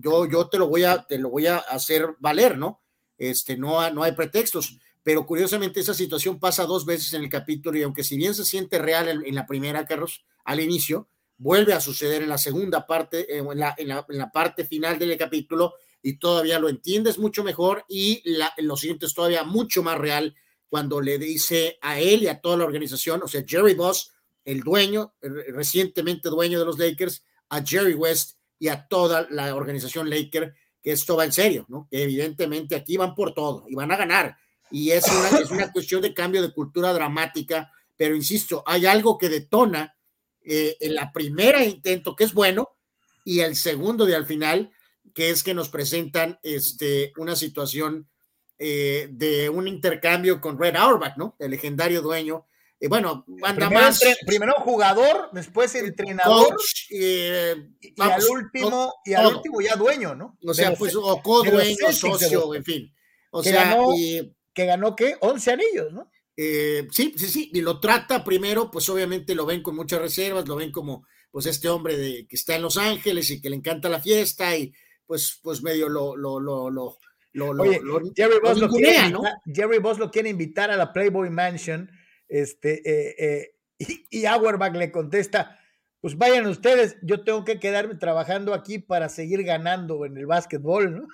yo, 0.00 0.26
yo 0.26 0.48
te 0.48 0.56
lo 0.56 0.68
voy 0.68 0.84
a, 0.84 1.04
te 1.06 1.18
lo 1.18 1.28
voy 1.28 1.48
a 1.48 1.58
hacer 1.58 2.16
valer, 2.18 2.56
¿no? 2.56 2.80
Este, 3.18 3.58
no, 3.58 3.90
no 3.90 4.02
hay 4.02 4.12
pretextos 4.12 4.78
pero 5.04 5.24
curiosamente 5.24 5.78
esa 5.78 5.94
situación 5.94 6.40
pasa 6.40 6.64
dos 6.64 6.84
veces 6.84 7.12
en 7.12 7.22
el 7.22 7.28
capítulo 7.28 7.78
y 7.78 7.82
aunque 7.82 8.02
si 8.02 8.16
bien 8.16 8.34
se 8.34 8.44
siente 8.44 8.78
real 8.78 9.22
en, 9.24 9.34
la 9.34 9.46
primera, 9.46 9.86
Carlos, 9.86 10.24
al 10.44 10.58
inicio, 10.58 11.08
vuelve 11.36 11.72
a 11.74 11.80
suceder 11.80 12.22
en 12.22 12.28
la 12.28 12.38
segunda 12.38 12.86
parte, 12.86 13.32
eh, 13.32 13.38
en, 13.38 13.58
la, 13.58 13.74
en, 13.78 13.88
la, 13.88 14.32
parte 14.32 14.64
final 14.64 14.98
del 14.98 15.16
capítulo 15.16 15.74
y 16.02 16.18
todavía 16.18 16.58
lo 16.58 16.68
entiendes 16.68 17.18
mucho 17.18 17.44
mejor 17.44 17.84
y 17.88 18.20
la, 18.24 18.52
lo 18.58 18.76
sientes 18.76 19.14
todavía 19.14 19.44
mucho 19.44 19.84
más 19.84 19.98
real 19.98 20.34
cuando 20.68 21.00
le 21.00 21.18
dice 21.18 21.78
a 21.80 22.00
él 22.00 22.24
y 22.24 22.26
a 22.26 22.40
toda 22.40 22.56
la 22.56 22.64
organización, 22.64 23.22
o 23.22 23.28
sea, 23.28 23.44
Jerry 23.46 23.74
Boss 23.74 24.10
el 24.44 24.60
dueño, 24.60 25.14
recientemente 25.20 26.28
dueño 26.28 26.58
de 26.58 26.66
los 26.66 26.78
Lakers, 26.78 27.24
a 27.48 27.62
Jerry 27.62 27.94
West 27.94 28.38
y 28.58 28.68
a 28.68 28.86
toda 28.86 29.26
la 29.30 29.54
organización 29.54 30.10
Laker, 30.10 30.54
que 30.82 30.92
esto 30.92 31.16
va 31.16 31.24
en 31.24 31.32
serio. 31.32 31.66
Que 31.90 32.02
evidentemente 32.02 32.76
aquí 32.76 32.96
van 32.96 33.14
por 33.14 33.32
todo 33.32 33.64
y 33.68 33.74
van 33.74 33.90
a 33.90 33.96
ganar. 33.96 34.36
Y 34.70 34.90
es 34.90 35.06
una, 35.06 35.38
es 35.38 35.50
una 35.50 35.72
cuestión 35.72 36.02
de 36.02 36.14
cambio 36.14 36.42
de 36.42 36.52
cultura 36.52 36.92
dramática, 36.92 37.70
pero 37.96 38.16
insisto, 38.16 38.62
hay 38.66 38.86
algo 38.86 39.18
que 39.18 39.28
detona 39.28 39.96
eh, 40.42 40.76
en 40.80 40.94
la 40.94 41.12
primera 41.12 41.64
intento, 41.64 42.14
que 42.14 42.24
es 42.24 42.34
bueno, 42.34 42.76
y 43.24 43.40
el 43.40 43.56
segundo 43.56 44.04
de 44.04 44.14
al 44.14 44.26
final, 44.26 44.72
que 45.14 45.30
es 45.30 45.42
que 45.42 45.54
nos 45.54 45.68
presentan 45.70 46.38
este, 46.42 47.12
una 47.16 47.34
situación 47.34 48.08
eh, 48.58 49.08
de 49.10 49.48
un 49.48 49.66
intercambio 49.66 50.40
con 50.40 50.58
Red 50.58 50.76
Auerbach, 50.76 51.16
¿no? 51.16 51.34
El 51.38 51.52
legendario 51.52 52.02
dueño. 52.02 52.46
y 52.78 52.88
bueno, 52.88 53.24
anda 53.42 53.70
más. 53.70 54.00
primero 54.26 54.52
jugador, 54.58 55.30
después 55.32 55.74
entrenador. 55.74 56.56
Eh, 56.90 57.56
y, 57.80 57.94
al 58.00 58.22
último, 58.30 58.94
y 59.04 59.14
al 59.14 59.36
último 59.36 59.60
ya 59.62 59.76
dueño, 59.76 60.14
¿no? 60.14 60.36
O 60.46 60.52
sea, 60.52 60.74
pues, 60.74 60.94
o 60.94 61.22
co-dueño, 61.22 61.90
socio, 61.92 62.54
en 62.54 62.64
fin. 62.64 62.94
O 63.30 63.42
sea, 63.42 63.70
ganó, 63.70 63.88
que 64.54 64.66
ganó, 64.66 64.96
¿qué? 64.96 65.16
11 65.20 65.52
anillos, 65.52 65.92
¿no? 65.92 66.10
Eh, 66.36 66.88
sí, 66.90 67.14
sí, 67.16 67.26
sí, 67.28 67.50
y 67.52 67.60
lo 67.60 67.78
trata 67.78 68.24
primero, 68.24 68.70
pues 68.70 68.88
obviamente 68.88 69.34
lo 69.34 69.46
ven 69.46 69.62
con 69.62 69.76
muchas 69.76 70.00
reservas, 70.00 70.48
lo 70.48 70.56
ven 70.56 70.72
como 70.72 71.06
pues 71.30 71.46
este 71.46 71.68
hombre 71.68 71.96
de, 71.96 72.26
que 72.26 72.36
está 72.36 72.56
en 72.56 72.62
Los 72.62 72.76
Ángeles 72.76 73.30
y 73.30 73.40
que 73.40 73.50
le 73.50 73.56
encanta 73.56 73.88
la 73.88 74.00
fiesta 74.00 74.56
y 74.56 74.72
pues, 75.06 75.38
pues 75.42 75.62
medio 75.62 75.88
lo, 75.88 76.16
lo, 76.16 76.40
lo, 76.40 76.70
lo, 76.70 76.98
Jerry, 78.14 78.38
Boss 78.40 78.58
lo 78.58 78.68
quiere 78.68 79.12
Jerry 79.52 79.78
Boss 79.78 79.98
lo 79.98 80.10
quiere 80.10 80.28
invitar 80.28 80.70
a 80.70 80.76
la 80.76 80.92
Playboy 80.92 81.30
Mansion, 81.30 81.90
este, 82.28 82.82
eh, 82.88 83.14
eh, 83.18 83.56
y, 83.78 84.20
y 84.20 84.26
Auerbach 84.26 84.74
le 84.74 84.92
contesta, 84.92 85.58
pues 86.00 86.16
vayan 86.16 86.46
ustedes, 86.46 86.96
yo 87.02 87.24
tengo 87.24 87.44
que 87.44 87.58
quedarme 87.58 87.96
trabajando 87.96 88.54
aquí 88.54 88.78
para 88.78 89.08
seguir 89.08 89.42
ganando 89.42 90.04
en 90.04 90.16
el 90.16 90.26
básquetbol, 90.26 90.94
¿no? 90.94 91.08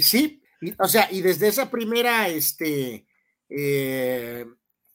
sí, 0.00 0.42
o 0.78 0.88
sea, 0.88 1.08
y 1.10 1.20
desde 1.20 1.48
esa 1.48 1.70
primera, 1.70 2.28
este, 2.28 3.06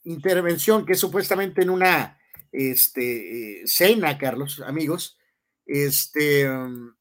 intervención 0.03 0.85
que 0.85 0.93
es 0.93 0.99
supuestamente 0.99 1.61
en 1.61 1.69
una 1.69 2.17
este, 2.51 3.61
cena, 3.65 4.17
Carlos, 4.17 4.61
amigos, 4.65 5.17
este, 5.65 6.49
um, 6.49 6.93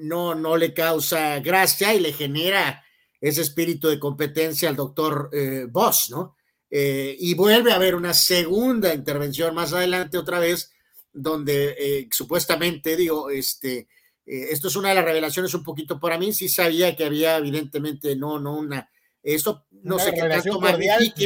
no, 0.00 0.34
no 0.34 0.56
le 0.56 0.72
causa 0.74 1.40
gracia 1.40 1.94
y 1.94 2.00
le 2.00 2.12
genera 2.12 2.82
ese 3.20 3.42
espíritu 3.42 3.88
de 3.88 3.98
competencia 3.98 4.68
al 4.68 4.76
doctor 4.76 5.30
eh, 5.32 5.66
Boss, 5.68 6.10
¿no? 6.10 6.36
Eh, 6.70 7.16
y 7.18 7.34
vuelve 7.34 7.72
a 7.72 7.76
haber 7.76 7.94
una 7.94 8.12
segunda 8.12 8.92
intervención 8.92 9.54
más 9.54 9.72
adelante 9.72 10.18
otra 10.18 10.38
vez, 10.38 10.72
donde 11.12 11.76
eh, 11.78 12.08
supuestamente, 12.10 12.96
digo, 12.96 13.30
este, 13.30 13.88
esto 14.26 14.68
es 14.68 14.76
una 14.76 14.88
de 14.90 14.96
las 14.96 15.04
revelaciones 15.04 15.54
un 15.54 15.62
poquito 15.62 16.00
para 16.00 16.18
mí, 16.18 16.32
sí 16.32 16.48
sabía 16.48 16.96
que 16.96 17.04
había 17.04 17.36
evidentemente, 17.36 18.16
no, 18.16 18.38
no 18.40 18.56
una, 18.56 18.90
esto 19.22 19.66
no 19.70 19.98
sé 19.98 20.12
qué 20.12 20.22
tanto 20.22 20.60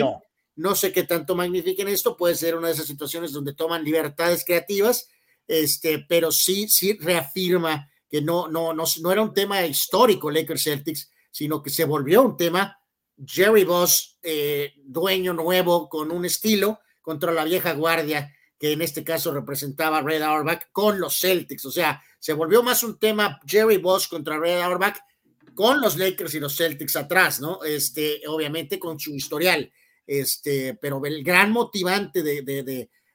no. 0.01 0.23
no 0.57 0.75
sé 0.75 0.93
qué 0.93 1.05
tanto 1.05 1.35
magnifiquen 1.35 1.89
esto, 1.89 2.17
puede 2.17 2.35
ser 2.35 2.57
una 2.57 2.69
de 2.69 2.75
esas 2.75 2.87
situaciones 2.87 3.33
donde 3.33 3.55
toman 3.55 3.85
libertades 3.85 4.45
creativas, 4.45 5.09
este, 5.49 6.05
pero 6.09 6.31
sí, 6.31 6.69
sí 6.69 6.99
reafirma 7.01 7.91
que 8.09 8.21
no, 8.21 8.49
no, 8.49 8.75
no, 8.75 8.85
no 9.01 9.13
era 9.13 9.23
un 9.23 9.33
tema 9.33 9.65
histórico 9.65 10.31
Lakers 10.31 10.65
Celtics, 10.65 11.11
sino 11.31 11.63
que 11.63 11.71
se 11.71 11.85
volvió 11.85 12.23
un 12.23 12.37
tema. 12.37 12.77
Jerry 13.25 13.65
Boss, 13.65 14.19
eh, 14.23 14.75
dueño 14.83 15.33
nuevo 15.33 15.89
con 15.89 16.11
un 16.11 16.25
estilo 16.25 16.81
contra 17.01 17.33
la 17.33 17.45
vieja 17.45 17.73
guardia, 17.73 18.35
que 18.61 18.73
en 18.73 18.83
este 18.83 19.03
caso 19.03 19.33
representaba 19.33 20.03
Red 20.03 20.21
Auerbach 20.21 20.71
con 20.71 21.01
los 21.01 21.19
Celtics. 21.19 21.65
O 21.65 21.71
sea, 21.73 22.03
se 22.19 22.35
volvió 22.35 22.63
más 22.63 22.85
un 22.85 22.99
tema 22.99 23.41
Jerry 23.47 23.79
Boss 23.79 24.07
contra 24.07 24.39
Red 24.39 24.61
Auerbach 24.61 24.99
con 25.55 25.81
los 25.81 25.97
Lakers 25.97 26.35
y 26.35 26.41
los 26.41 26.55
Celtics 26.55 26.95
atrás, 26.97 27.41
¿no? 27.41 27.65
Este, 27.65 28.21
obviamente 28.29 28.79
con 28.79 29.01
su 29.01 29.15
historial. 29.15 29.73
Este, 30.07 30.75
pero 30.75 31.03
el 31.07 31.25
gran 31.25 31.53
motivante 31.53 32.23
de, 32.23 32.43
de, 32.43 32.63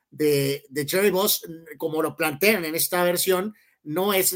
de, 0.09 0.63
de, 0.67 0.85
Cherry 0.87 1.11
Boss, 1.11 1.41
como 1.77 2.01
lo 2.01 2.15
plantean 2.15 2.65
en 2.65 2.73
esta 2.73 3.03
versión, 3.03 3.53
no 3.85 4.13
es 4.13 4.35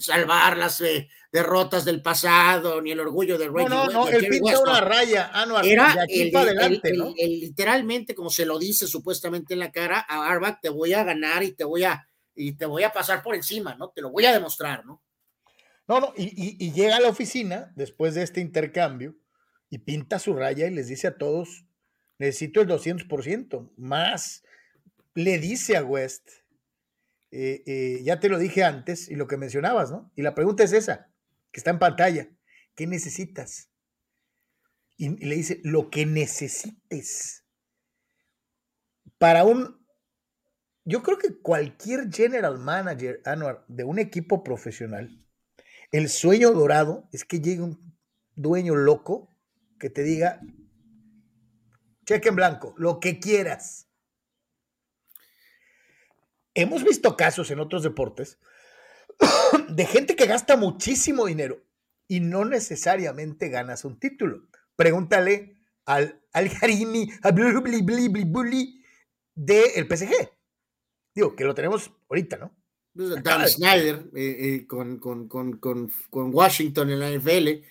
salvar 0.00 0.58
las 0.58 0.80
eh, 0.80 1.08
derrotas 1.30 1.84
del 1.84 2.02
pasado 2.02 2.82
ni 2.82 2.90
el 2.90 3.00
orgullo 3.00 3.38
del 3.38 3.52
Reggie. 3.52 3.68
No, 3.68 3.86
no, 3.86 3.92
no, 3.92 4.08
el 4.08 4.28
pinta 4.28 4.58
una 4.58 4.80
raya, 4.80 5.30
Anuar, 5.32 5.64
Era 5.64 6.04
el, 6.08 6.36
adelante, 6.36 6.92
¿no? 6.92 7.14
literalmente, 7.16 8.14
como 8.14 8.30
se 8.30 8.44
lo 8.44 8.58
dice 8.58 8.86
supuestamente 8.86 9.54
en 9.54 9.60
la 9.60 9.72
cara, 9.72 10.04
a 10.06 10.28
Arbach 10.28 10.60
te 10.60 10.68
voy 10.68 10.92
a 10.92 11.04
ganar 11.04 11.42
y 11.42 11.52
te 11.52 11.64
voy 11.64 11.84
a, 11.84 12.08
y 12.34 12.52
te 12.52 12.66
voy 12.66 12.82
a 12.82 12.92
pasar 12.92 13.22
por 13.22 13.34
encima, 13.34 13.74
¿no? 13.76 13.90
Te 13.90 14.02
lo 14.02 14.10
voy 14.10 14.26
a 14.26 14.32
demostrar, 14.32 14.84
¿no? 14.84 15.02
No, 15.86 16.00
no, 16.00 16.12
y, 16.16 16.56
y 16.64 16.72
llega 16.72 16.96
a 16.96 17.00
la 17.00 17.08
oficina 17.08 17.72
después 17.76 18.14
de 18.14 18.22
este 18.22 18.40
intercambio 18.40 19.16
y 19.70 19.78
pinta 19.78 20.18
su 20.18 20.34
raya 20.34 20.66
y 20.66 20.70
les 20.70 20.88
dice 20.88 21.06
a 21.06 21.16
todos, 21.16 21.64
necesito 22.18 22.60
el 22.60 22.68
200%, 22.68 23.70
más. 23.76 24.42
Le 25.14 25.38
dice 25.38 25.76
a 25.76 25.82
West, 25.82 26.41
eh, 27.34 27.62
eh, 27.64 28.02
ya 28.04 28.20
te 28.20 28.28
lo 28.28 28.38
dije 28.38 28.62
antes 28.62 29.08
y 29.08 29.14
lo 29.14 29.26
que 29.26 29.38
mencionabas, 29.38 29.90
¿no? 29.90 30.12
Y 30.14 30.20
la 30.20 30.34
pregunta 30.34 30.64
es 30.64 30.72
esa, 30.74 31.10
que 31.50 31.60
está 31.60 31.70
en 31.70 31.78
pantalla, 31.78 32.28
¿qué 32.74 32.86
necesitas? 32.86 33.70
Y, 34.98 35.16
le 35.24 35.34
dice, 35.34 35.58
lo 35.64 35.88
que 35.88 36.04
necesites. 36.04 37.46
Para 39.16 39.44
un, 39.44 39.82
yo 40.84 41.02
creo 41.02 41.16
que 41.16 41.40
cualquier 41.40 42.12
general 42.12 42.58
manager, 42.58 43.22
Anuar, 43.24 43.64
de 43.66 43.84
un 43.84 43.98
equipo 43.98 44.44
profesional, 44.44 45.24
el 45.90 46.10
sueño 46.10 46.52
dorado 46.52 47.08
es 47.12 47.24
que 47.24 47.40
llegue 47.40 47.62
un 47.62 47.96
dueño 48.34 48.74
loco 48.74 49.34
que 49.78 49.88
te 49.88 50.02
diga, 50.02 50.38
cheque 52.04 52.28
en 52.28 52.36
blanco, 52.36 52.74
lo 52.76 53.00
que 53.00 53.18
quieras. 53.20 53.88
Hemos 56.54 56.84
visto 56.84 57.16
casos 57.16 57.50
en 57.50 57.60
otros 57.60 57.82
deportes 57.82 58.38
de 59.68 59.86
gente 59.86 60.16
que 60.16 60.26
gasta 60.26 60.56
muchísimo 60.56 61.26
dinero 61.26 61.62
y 62.08 62.20
no 62.20 62.44
necesariamente 62.44 63.48
ganas 63.48 63.84
un 63.84 63.98
título. 63.98 64.48
Pregúntale 64.76 65.56
al, 65.86 66.22
al 66.32 66.50
Harimi, 66.60 67.10
al 67.22 67.32
Bully 67.32 68.82
del 69.34 69.86
PSG. 69.86 70.12
Digo, 71.14 71.36
que 71.36 71.44
lo 71.44 71.54
tenemos 71.54 71.90
ahorita, 72.08 72.36
¿no? 72.36 72.54
Pues, 72.94 73.22
Dan 73.22 73.48
Snyder 73.48 74.10
eh, 74.14 74.36
eh, 74.38 74.66
con, 74.66 74.98
con, 74.98 75.28
con, 75.28 75.58
con, 75.58 76.34
Washington 76.34 76.90
en 76.90 77.00
la 77.00 77.10
NFL 77.10 77.64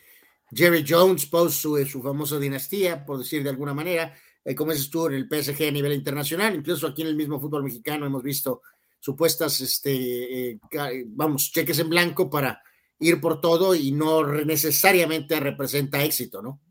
Jerry 0.51 0.83
Jones 0.87 1.27
puso 1.27 1.49
su, 1.49 1.85
su 1.85 2.01
famosa 2.01 2.39
dinastía, 2.39 3.05
por 3.05 3.19
decir 3.19 3.43
de 3.43 3.49
alguna 3.49 3.73
manera, 3.73 4.15
eh, 4.43 4.55
como 4.55 4.71
es 4.71 4.89
tú 4.89 5.07
en 5.07 5.13
el 5.13 5.27
PSG 5.27 5.67
a 5.67 5.71
nivel 5.71 5.93
internacional, 5.93 6.55
incluso 6.55 6.87
aquí 6.87 7.01
en 7.01 7.09
el 7.09 7.15
mismo 7.15 7.39
fútbol 7.39 7.63
mexicano 7.63 8.05
hemos 8.05 8.23
visto 8.23 8.61
supuestas, 8.99 9.59
este, 9.61 10.51
eh, 10.51 10.59
vamos, 11.07 11.51
cheques 11.51 11.79
en 11.79 11.89
blanco 11.89 12.29
para 12.29 12.61
ir 12.99 13.19
por 13.19 13.41
todo 13.41 13.73
y 13.75 13.91
no 13.91 14.25
necesariamente 14.43 15.39
representa 15.39 16.03
éxito, 16.03 16.41
¿no? 16.41 16.61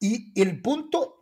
Y 0.00 0.40
el 0.40 0.62
punto 0.62 1.18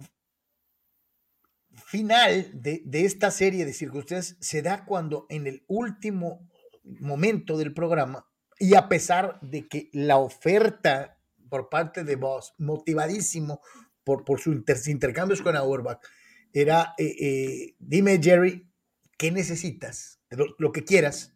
final 1.87 2.50
de, 2.53 2.83
de, 2.85 3.05
esta 3.07 3.31
serie 3.31 3.65
de 3.65 3.73
circunstancias 3.73 4.37
se 4.41 4.61
da 4.61 4.85
cuando 4.85 5.26
en 5.31 5.47
el 5.47 5.65
último 5.67 6.47
momento 6.83 7.57
del 7.57 7.73
programa 7.73 8.26
y 8.59 8.75
a 8.75 8.88
pesar 8.88 9.38
de 9.41 9.67
que 9.67 9.88
la 9.93 10.19
oferta 10.19 11.17
por 11.49 11.69
parte 11.69 12.05
de 12.05 12.17
Boss, 12.17 12.55
motivadísimo 12.59 13.61
por, 14.07 14.25
por 14.25 14.39
sus 14.41 14.57
intercambios 14.87 15.43
con 15.43 15.57
Auerbach, 15.57 15.99
era, 16.53 16.95
eh, 16.97 17.17
eh, 17.19 17.75
dime 17.81 18.21
Jerry, 18.23 18.71
¿qué 19.19 19.33
necesitas? 19.33 20.21
Lo, 20.31 20.71
que 20.71 20.85
quieras. 20.85 21.35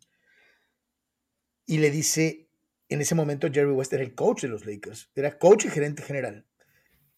Y 1.67 1.79
le 1.79 1.91
dice, 1.91 2.49
en 2.89 3.00
ese 3.00 3.17
momento 3.17 3.49
Jerry 3.53 3.73
West 3.73 3.93
era 3.93 4.05
el 4.05 4.15
coach 4.15 4.43
de 4.43 4.49
los 4.49 4.67
Lakers, 4.67 5.11
era 5.17 5.37
coach 5.37 5.65
y 5.65 5.71
gerente 5.71 6.03
general. 6.03 6.47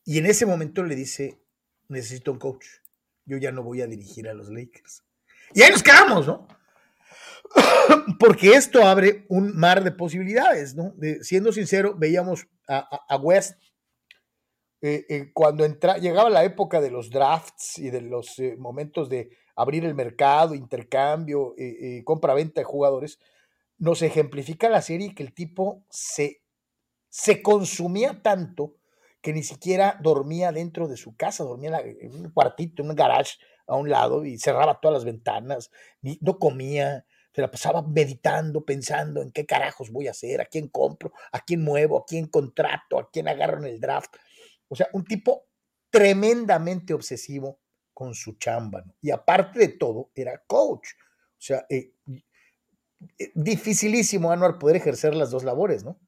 Y 0.05 0.17
en 0.17 0.25
ese 0.25 0.47
momento 0.47 0.85
le 0.85 0.97
dice, 0.97 1.45
necesito 1.89 2.33
un 2.33 2.39
coach, 2.39 2.65
yo 3.27 3.37
ya 3.37 3.53
no 3.53 3.63
voy 3.63 3.83
a 3.83 3.87
dirigir 3.87 4.31
a 4.31 4.35
los 4.35 4.49
Lakers. 4.49 5.05
Y 5.53 5.61
ahí 5.61 5.71
nos 5.71 5.83
quedamos, 5.83 6.27
¿no? 6.27 6.49
porque 8.19 8.55
esto 8.55 8.87
abre 8.87 9.27
un 9.29 9.55
mar 9.55 9.85
de 9.85 9.93
posibilidades, 9.93 10.75
¿no? 10.75 10.95
siendo 11.21 11.53
sincero, 11.53 11.95
veíamos 11.95 12.47
a, 12.67 13.17
West 13.17 13.61
eh, 14.85 15.07
eh, 15.09 15.31
cuando 15.33 15.65
entra, 15.65 15.99
llegaba 15.99 16.29
la 16.29 16.43
época 16.43 16.81
de 16.81 16.91
los 16.91 17.09
drafts 17.09 17.79
y 17.79 17.91
de 17.91 18.01
los 18.01 18.37
eh, 18.41 18.57
momentos 18.59 19.09
de 19.09 19.31
abrir 19.55 19.85
el 19.85 19.95
mercado, 19.95 20.57
intercambio, 20.57 21.55
compra-venta 22.05 22.63
de 22.63 22.65
jugadores, 22.65 23.19
nos 23.79 24.03
ejemplifica 24.03 24.69
la 24.69 24.83
serie 24.83 25.15
que 25.15 25.23
el 25.23 25.35
tipo 25.35 25.85
se, 25.91 26.43
se 27.11 27.43
consumía 27.43 28.23
tanto 28.23 28.77
que 29.21 29.33
ni 29.33 29.43
siquiera 29.43 30.01
dormía 30.03 30.53
dentro 30.53 30.89
de 30.89 30.97
su 30.97 31.15
casa, 31.17 31.45
dormía 31.45 31.81
en 31.85 32.15
un 32.15 32.31
cuartito, 32.31 32.83
en 32.83 32.91
un 32.91 32.97
garage, 32.97 33.37
a 33.67 33.77
un 33.77 33.89
lado 33.89 34.25
y 34.25 34.39
cerraba 34.39 34.81
todas 34.81 34.97
las 34.97 35.05
ventanas, 35.05 35.71
no 36.21 36.39
comía, 36.39 37.05
se 37.33 37.41
la 37.41 37.51
pasaba 37.51 37.83
meditando, 37.83 38.65
pensando 38.65 39.23
en 39.23 39.31
qué 39.31 39.47
carajos 39.47 39.91
voy 39.91 40.09
a 40.09 40.11
hacer, 40.11 40.41
a 40.41 40.47
quién 40.47 40.69
compro, 40.69 41.13
a 41.31 41.41
quién 41.41 41.63
muevo, 41.63 41.99
a 41.99 42.05
quién 42.07 42.27
contrato, 42.27 42.99
a 42.99 43.11
quién 43.11 43.29
agarro 43.29 43.59
en 43.59 43.67
el 43.67 43.81
draft. 43.81 44.15
O 44.73 44.75
sea, 44.75 44.89
un 44.95 45.05
tipo 45.05 45.51
tremendamente 45.91 46.95
obsesivo 46.95 47.61
con 47.93 48.15
su 48.15 48.39
chamba. 48.39 48.83
Y 49.03 49.11
aparte 49.11 49.59
de 49.59 49.69
todo, 49.69 50.11
era 50.15 50.43
coach. 50.47 50.89
O 51.33 51.45
sea, 51.45 51.67
eh, 51.69 51.93
eh, 53.19 53.33
dificilísimo, 53.35 54.33
Anuar, 54.33 54.59
poder 54.59 54.77
ejercer 54.77 55.15
las 55.15 55.31
dos 55.31 55.45
labores, 55.45 55.85
¿no? 55.85 56.01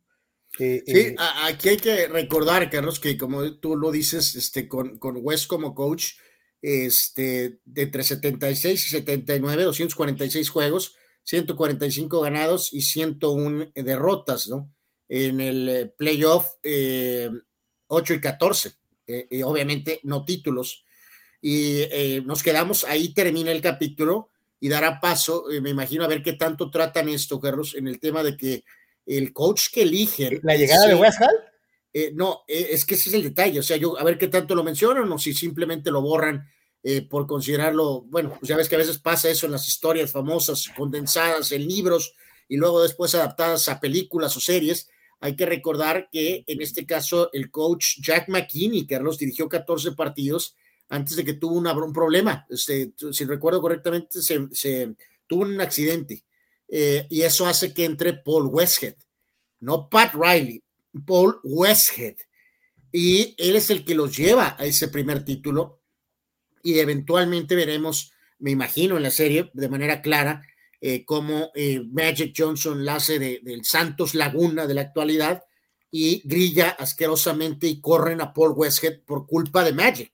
sí, 0.56 0.82
eh, 0.86 1.14
aquí 1.42 1.68
hay 1.68 1.76
que 1.76 2.06
recordar, 2.08 2.70
Carlos, 2.70 3.00
que 3.00 3.18
como 3.18 3.58
tú 3.58 3.76
lo 3.76 3.90
dices, 3.90 4.34
este, 4.34 4.66
con, 4.66 4.98
con 4.98 5.18
West 5.20 5.46
como 5.46 5.74
coach, 5.74 6.12
este, 6.62 7.60
de 7.66 7.82
entre 7.82 8.02
76 8.02 8.86
y 8.86 8.88
79, 8.88 9.64
246 9.64 10.48
juegos, 10.48 10.96
145 11.24 12.18
ganados 12.22 12.72
y 12.72 12.80
101 12.80 13.72
derrotas, 13.74 14.48
¿no? 14.48 14.72
En 15.08 15.42
el 15.42 15.92
playoff, 15.98 16.46
8 17.94 18.14
eh, 18.14 18.16
y 18.16 18.20
14, 18.20 18.72
y 19.30 19.42
obviamente 19.42 20.00
no 20.02 20.24
títulos. 20.24 20.84
Y 21.40 21.84
nos 22.24 22.42
quedamos, 22.42 22.84
ahí 22.84 23.12
termina 23.12 23.52
el 23.52 23.60
capítulo 23.60 24.30
y 24.60 24.68
dará 24.68 24.98
paso, 24.98 25.44
me 25.60 25.70
imagino, 25.70 26.04
a 26.04 26.08
ver 26.08 26.22
qué 26.22 26.32
tanto 26.32 26.70
tratan 26.70 27.08
esto, 27.10 27.38
Carlos, 27.38 27.74
en 27.74 27.86
el 27.86 28.00
tema 28.00 28.22
de 28.22 28.36
que 28.36 28.64
el 29.06 29.32
coach 29.32 29.64
que 29.72 29.82
eligen. 29.82 30.40
¿La 30.42 30.56
llegada 30.56 30.86
de 30.86 30.94
West 30.94 31.20
Hall? 31.20 31.54
Eh, 31.96 32.10
no, 32.12 32.42
eh, 32.48 32.68
es 32.70 32.84
que 32.84 32.96
ese 32.96 33.08
es 33.08 33.14
el 33.14 33.22
detalle. 33.22 33.60
O 33.60 33.62
sea, 33.62 33.76
yo 33.76 33.98
a 33.98 34.04
ver 34.04 34.18
qué 34.18 34.26
tanto 34.26 34.54
lo 34.54 34.64
mencionan 34.64 35.10
o 35.10 35.18
si 35.18 35.32
simplemente 35.32 35.92
lo 35.92 36.02
borran 36.02 36.44
eh, 36.82 37.02
por 37.02 37.26
considerarlo. 37.26 38.02
Bueno, 38.02 38.36
pues 38.38 38.48
ya 38.48 38.56
ves 38.56 38.68
que 38.68 38.74
a 38.74 38.78
veces 38.78 38.98
pasa 38.98 39.30
eso 39.30 39.46
en 39.46 39.52
las 39.52 39.68
historias 39.68 40.10
famosas, 40.10 40.68
condensadas 40.76 41.52
en 41.52 41.66
libros 41.66 42.14
y 42.48 42.56
luego 42.56 42.82
después 42.82 43.14
adaptadas 43.14 43.68
a 43.68 43.78
películas 43.78 44.36
o 44.36 44.40
series. 44.40 44.90
Hay 45.24 45.36
que 45.36 45.46
recordar 45.46 46.10
que 46.12 46.44
en 46.46 46.60
este 46.60 46.84
caso 46.84 47.30
el 47.32 47.50
coach 47.50 47.96
Jack 47.98 48.28
McKinney, 48.28 48.86
Carlos 48.86 49.16
dirigió 49.16 49.48
14 49.48 49.92
partidos 49.92 50.54
antes 50.90 51.16
de 51.16 51.24
que 51.24 51.32
tuvo 51.32 51.54
un 51.54 51.92
problema. 51.94 52.44
Este, 52.50 52.92
si 53.10 53.24
recuerdo 53.24 53.62
correctamente, 53.62 54.20
se 54.20 54.94
tuvo 55.26 55.44
un 55.44 55.58
accidente 55.62 56.26
eh, 56.68 57.06
y 57.08 57.22
eso 57.22 57.46
hace 57.46 57.72
que 57.72 57.86
entre 57.86 58.12
Paul 58.12 58.48
Westhead, 58.48 58.96
no 59.60 59.88
Pat 59.88 60.12
Riley, 60.12 60.62
Paul 61.06 61.40
Westhead. 61.42 62.16
Y 62.92 63.34
él 63.38 63.56
es 63.56 63.70
el 63.70 63.86
que 63.86 63.94
los 63.94 64.14
lleva 64.14 64.56
a 64.58 64.66
ese 64.66 64.88
primer 64.88 65.24
título 65.24 65.80
y 66.62 66.80
eventualmente 66.80 67.56
veremos, 67.56 68.12
me 68.40 68.50
imagino 68.50 68.98
en 68.98 69.02
la 69.02 69.10
serie 69.10 69.50
de 69.54 69.70
manera 69.70 70.02
clara, 70.02 70.46
eh, 70.86 71.02
cómo 71.06 71.50
eh, 71.54 71.80
Magic 71.80 72.34
Johnson 72.36 72.84
la 72.84 72.96
hace 72.96 73.18
del 73.18 73.64
Santos 73.64 74.14
Laguna 74.14 74.66
de 74.66 74.74
la 74.74 74.82
actualidad 74.82 75.42
y 75.90 76.20
grilla 76.28 76.76
asquerosamente 76.78 77.66
y 77.66 77.80
corren 77.80 78.20
a 78.20 78.34
Paul 78.34 78.52
Westhead 78.54 79.00
por 79.00 79.26
culpa 79.26 79.64
de 79.64 79.72
Magic. 79.72 80.12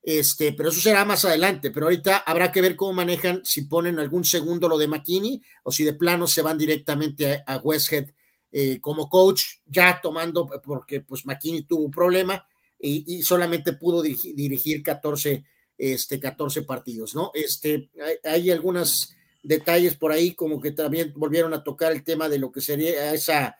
Este, 0.00 0.52
pero 0.52 0.68
eso 0.68 0.80
será 0.80 1.04
más 1.04 1.24
adelante. 1.24 1.72
Pero 1.72 1.86
ahorita 1.86 2.18
habrá 2.18 2.52
que 2.52 2.60
ver 2.60 2.76
cómo 2.76 2.92
manejan, 2.92 3.40
si 3.44 3.62
ponen 3.62 3.98
algún 3.98 4.24
segundo 4.24 4.68
lo 4.68 4.78
de 4.78 4.86
McKinney 4.86 5.42
o 5.64 5.72
si 5.72 5.82
de 5.82 5.94
plano 5.94 6.28
se 6.28 6.42
van 6.42 6.58
directamente 6.58 7.42
a, 7.44 7.56
Westhead 7.56 8.06
eh, 8.52 8.78
como 8.80 9.08
coach, 9.08 9.42
ya 9.66 9.98
tomando, 10.00 10.46
porque 10.62 11.00
pues 11.00 11.26
McKinney 11.26 11.62
tuvo 11.62 11.86
un 11.86 11.90
problema 11.90 12.46
y, 12.78 13.20
solamente 13.24 13.72
pudo 13.72 14.00
dirigir, 14.00 14.80
14, 14.80 15.42
este, 15.76 16.20
14 16.20 16.62
partidos, 16.62 17.16
¿no? 17.16 17.32
Este, 17.34 17.90
hay, 18.22 18.52
algunos 18.52 19.16
detalles 19.44 19.94
por 19.94 20.10
ahí, 20.10 20.34
como 20.34 20.60
que 20.60 20.72
también 20.72 21.12
volvieron 21.14 21.54
a 21.54 21.62
tocar 21.62 21.92
el 21.92 22.02
tema 22.02 22.28
de 22.28 22.38
lo 22.38 22.50
que 22.50 22.60
sería 22.60 23.12
esa 23.12 23.56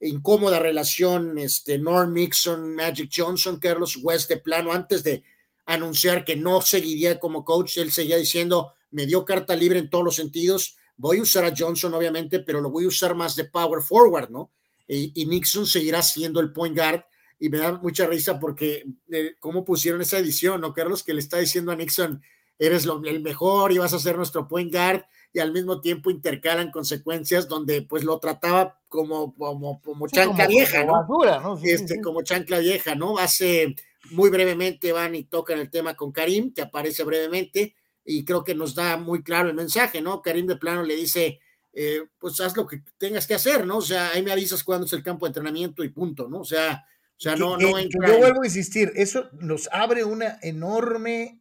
incómoda 0.00 0.58
relación, 0.58 1.38
este, 1.38 1.78
Norm 1.78 2.12
Mixon, 2.12 2.74
Magic 2.74 3.10
Johnson, 3.14 3.58
Carlos 3.58 3.98
West 4.02 4.28
de 4.28 4.36
plano, 4.38 4.72
antes 4.72 5.02
de 5.02 5.22
anunciar 5.66 6.24
que 6.24 6.36
no 6.36 6.60
seguiría 6.60 7.18
como 7.18 7.44
coach. 7.44 7.78
Él 7.78 7.92
seguía 7.92 8.16
diciendo, 8.16 8.74
me 8.90 9.06
dio 9.06 9.24
carta 9.24 9.54
libre 9.54 9.78
en 9.78 9.88
todos 9.88 10.04
los 10.04 10.16
sentidos. 10.16 10.76
Voy 10.96 11.18
a 11.18 11.22
usar 11.22 11.44
a 11.44 11.54
Johnson, 11.56 11.94
obviamente, 11.94 12.40
pero 12.40 12.60
lo 12.60 12.70
voy 12.70 12.84
a 12.84 12.88
usar 12.88 13.14
más 13.14 13.36
de 13.36 13.44
power 13.44 13.82
forward, 13.82 14.30
¿no? 14.30 14.50
Y, 14.86 15.26
Nixon 15.26 15.66
seguirá 15.66 16.02
siendo 16.02 16.40
el 16.40 16.52
point 16.52 16.76
guard. 16.76 17.04
Y 17.38 17.50
me 17.50 17.58
da 17.58 17.72
mucha 17.72 18.06
risa 18.06 18.40
porque, 18.40 18.84
eh, 19.12 19.36
¿cómo 19.38 19.64
pusieron 19.64 20.00
esa 20.00 20.18
edición, 20.18 20.60
no, 20.60 20.72
Carlos? 20.72 21.04
Que 21.04 21.14
le 21.14 21.20
está 21.20 21.38
diciendo 21.38 21.70
a 21.70 21.76
Nixon, 21.76 22.20
eres 22.58 22.84
lo, 22.84 23.00
el 23.04 23.20
mejor 23.20 23.70
y 23.70 23.78
vas 23.78 23.92
a 23.92 23.98
ser 23.98 24.16
nuestro 24.16 24.48
point 24.48 24.72
guard. 24.72 25.04
Y 25.32 25.40
al 25.40 25.52
mismo 25.52 25.80
tiempo 25.80 26.10
intercalan 26.10 26.70
consecuencias 26.70 27.48
donde, 27.48 27.82
pues, 27.82 28.04
lo 28.04 28.18
trataba 28.18 28.80
como, 28.88 29.34
como, 29.34 29.80
como 29.82 30.08
chancla 30.08 30.46
vieja, 30.46 30.84
¿no? 30.84 31.58
este, 31.62 32.00
Como 32.00 32.22
chancla 32.22 32.58
vieja, 32.58 32.94
¿no? 32.94 33.18
Hace 33.18 33.74
muy 34.10 34.30
brevemente 34.30 34.92
van 34.92 35.14
y 35.14 35.24
tocan 35.24 35.58
el 35.58 35.70
tema 35.70 35.94
con 35.94 36.12
Karim, 36.12 36.52
que 36.54 36.62
aparece 36.62 37.04
brevemente, 37.04 37.74
y 38.04 38.24
creo 38.24 38.42
que 38.42 38.54
nos 38.54 38.74
da 38.74 38.96
muy 38.96 39.22
claro 39.22 39.48
el 39.48 39.54
mensaje, 39.54 40.00
¿no? 40.00 40.22
Karim 40.22 40.46
de 40.46 40.56
plano 40.56 40.82
le 40.82 40.96
dice, 40.96 41.40
eh, 41.72 42.00
pues 42.18 42.40
haz 42.40 42.56
lo 42.56 42.66
que 42.66 42.82
tengas 42.96 43.26
que 43.26 43.34
hacer, 43.34 43.66
¿no? 43.66 43.78
O 43.78 43.82
sea, 43.82 44.10
ahí 44.10 44.22
me 44.22 44.32
avisas 44.32 44.64
cuándo 44.64 44.86
es 44.86 44.92
el 44.94 45.02
campo 45.02 45.26
de 45.26 45.30
entrenamiento 45.30 45.84
y 45.84 45.90
punto, 45.90 46.26
¿no? 46.28 46.40
O 46.40 46.44
sea, 46.44 46.84
o 47.16 47.20
sea 47.20 47.36
no, 47.36 47.58
no 47.58 47.78
Yo 47.78 48.18
vuelvo 48.18 48.42
a 48.42 48.46
insistir, 48.46 48.92
eso 48.96 49.28
nos 49.32 49.68
abre 49.72 50.04
una 50.04 50.38
enorme 50.42 51.40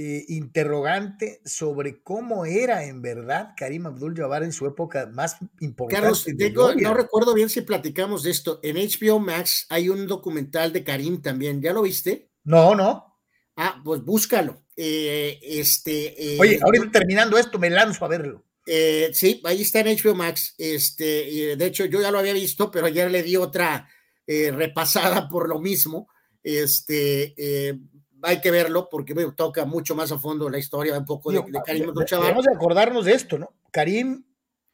eh, 0.00 0.26
interrogante 0.28 1.40
sobre 1.44 2.04
cómo 2.04 2.46
era 2.46 2.84
en 2.84 3.02
verdad 3.02 3.54
Karim 3.56 3.86
Abdul-Jabbar 3.86 4.44
en 4.44 4.52
su 4.52 4.64
época 4.64 5.10
más 5.12 5.38
importante. 5.58 6.00
Carlos, 6.00 6.76
no 6.76 6.94
recuerdo 6.94 7.34
bien 7.34 7.48
si 7.48 7.62
platicamos 7.62 8.22
de 8.22 8.30
esto. 8.30 8.60
En 8.62 8.76
HBO 8.76 9.18
Max 9.18 9.66
hay 9.68 9.88
un 9.88 10.06
documental 10.06 10.72
de 10.72 10.84
Karim 10.84 11.20
también. 11.20 11.60
¿Ya 11.60 11.72
lo 11.72 11.82
viste? 11.82 12.30
No, 12.44 12.76
no. 12.76 13.18
Ah, 13.56 13.82
pues 13.84 14.04
búscalo. 14.04 14.62
Eh, 14.76 15.40
este, 15.42 16.34
eh, 16.34 16.38
Oye, 16.38 16.60
ahorita 16.62 16.92
terminando 16.92 17.36
esto, 17.36 17.58
me 17.58 17.68
lanzo 17.68 18.04
a 18.04 18.08
verlo. 18.08 18.44
sí, 19.12 19.42
ahí 19.44 19.62
está 19.62 19.80
en 19.80 19.96
HBO 19.96 20.14
Max. 20.14 20.54
Este, 20.58 21.56
de 21.56 21.66
hecho, 21.66 21.86
yo 21.86 22.00
ya 22.00 22.12
lo 22.12 22.20
había 22.20 22.34
visto, 22.34 22.70
pero 22.70 22.86
ayer 22.86 23.10
le 23.10 23.24
di 23.24 23.34
otra 23.34 23.88
repasada 24.28 25.28
por 25.28 25.48
lo 25.48 25.58
mismo. 25.58 26.06
Este, 26.40 27.34
hay 28.22 28.40
que 28.40 28.50
verlo 28.50 28.88
porque 28.90 29.14
toca 29.36 29.64
mucho 29.64 29.94
más 29.94 30.12
a 30.12 30.18
fondo 30.18 30.48
la 30.48 30.58
historia 30.58 30.98
un 30.98 31.04
poco 31.04 31.30
de, 31.30 31.42
Karim 31.64 31.88
Abdul-Jabbar. 31.90 32.30
Vamos 32.30 32.48
a 32.48 32.54
acordarnos 32.54 33.04
de 33.04 33.12
esto, 33.12 33.38
¿no? 33.38 33.54
Karim 33.70 34.24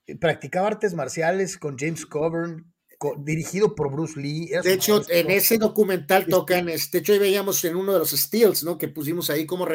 eh, 0.07 0.17
practicaba 0.17 0.69
artes 0.69 0.95
marciales 0.95 1.59
con 1.59 1.77
James 1.79 2.07
Coburn, 2.07 2.73
dirigido 3.19 3.75
por 3.75 3.93
Bruce 3.93 4.19
Lee. 4.19 4.51
De 4.63 4.73
hecho, 4.73 5.03
en 5.09 5.31
ese 5.31 5.59
documental 5.59 6.27
tocan, 6.27 6.69
este, 6.69 6.99
de 6.99 7.03
hecho, 7.03 7.13
ahí 7.13 7.19
veíamos 7.19 7.65
en 7.65 7.77
uno 7.77 7.93
de 7.93 7.99
los 7.99 8.11
steals, 8.11 8.65
¿no? 8.65 8.79
Que 8.79 8.89
pusimos 8.89 9.31
ahí 9.31 9.47
como 9.47 9.67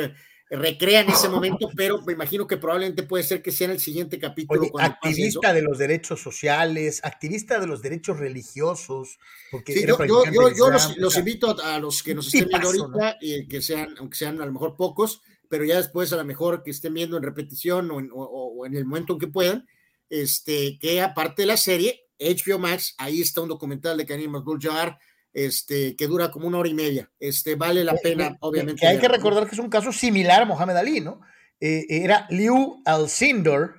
recrean 0.49 1.07
ese 1.09 1.29
momento, 1.29 1.69
pero 1.75 2.01
me 2.01 2.13
imagino 2.13 2.47
que 2.47 2.57
probablemente 2.57 3.03
puede 3.03 3.23
ser 3.23 3.41
que 3.41 3.51
sea 3.51 3.65
en 3.65 3.71
el 3.71 3.79
siguiente 3.79 4.19
capítulo. 4.19 4.67
activista 4.79 5.53
de 5.53 5.61
los 5.61 5.77
derechos 5.77 6.21
sociales, 6.21 7.01
activista 7.03 7.59
de 7.59 7.67
los 7.67 7.81
derechos 7.81 8.17
religiosos. 8.17 9.19
Porque 9.51 9.85
yo, 9.85 9.97
yo, 10.05 10.69
los, 10.97 11.17
invito 11.17 11.55
a, 11.63 11.77
los 11.79 12.01
que 12.01 12.15
nos 12.15 12.33
estén 12.33 12.47
viendo 12.47 12.67
ahorita, 12.67 13.17
y 13.21 13.47
que 13.47 13.61
sean, 13.61 13.95
aunque 13.99 14.17
sean 14.17 14.41
a 14.41 14.45
lo 14.45 14.51
mejor 14.51 14.75
pocos, 14.75 15.21
pero 15.49 15.65
ya 15.65 15.77
después 15.77 16.11
a 16.13 16.17
lo 16.17 16.25
mejor 16.25 16.63
que 16.63 16.71
estén 16.71 16.95
viendo 16.95 17.17
en 17.17 17.23
repetición 17.23 17.91
o 17.91 17.99
en, 17.99 18.09
o, 18.11 18.65
en 18.65 18.75
el 18.75 18.85
momento 18.85 19.13
en 19.13 19.19
que 19.19 19.27
puedan, 19.27 19.67
este, 20.09 20.79
que 20.79 21.01
aparte 21.01 21.43
de 21.43 21.47
la 21.47 21.57
serie, 21.57 22.07
HBO 22.19 22.57
Max, 22.57 22.95
ahí 22.97 23.21
está 23.21 23.41
un 23.41 23.49
documental 23.49 23.97
de 23.97 24.05
Karim 24.05 24.35
Abdul-Jabbar, 24.35 24.97
este, 25.45 25.95
que 25.95 26.07
dura 26.07 26.31
como 26.31 26.47
una 26.47 26.57
hora 26.57 26.67
y 26.67 26.73
media. 26.73 27.09
Este, 27.17 27.55
vale 27.55 27.85
la 27.85 27.95
pena, 27.95 28.37
obviamente. 28.41 28.81
Que 28.81 28.87
hay 28.87 28.99
que 28.99 29.07
recordar 29.07 29.47
que 29.47 29.55
es 29.55 29.59
un 29.59 29.69
caso 29.69 29.93
similar 29.93 30.41
a 30.41 30.45
Mohamed 30.45 30.75
Ali, 30.75 30.99
¿no? 30.99 31.21
Eh, 31.61 31.85
era 31.89 32.27
Liu 32.29 32.81
Alcindor, 32.85 33.75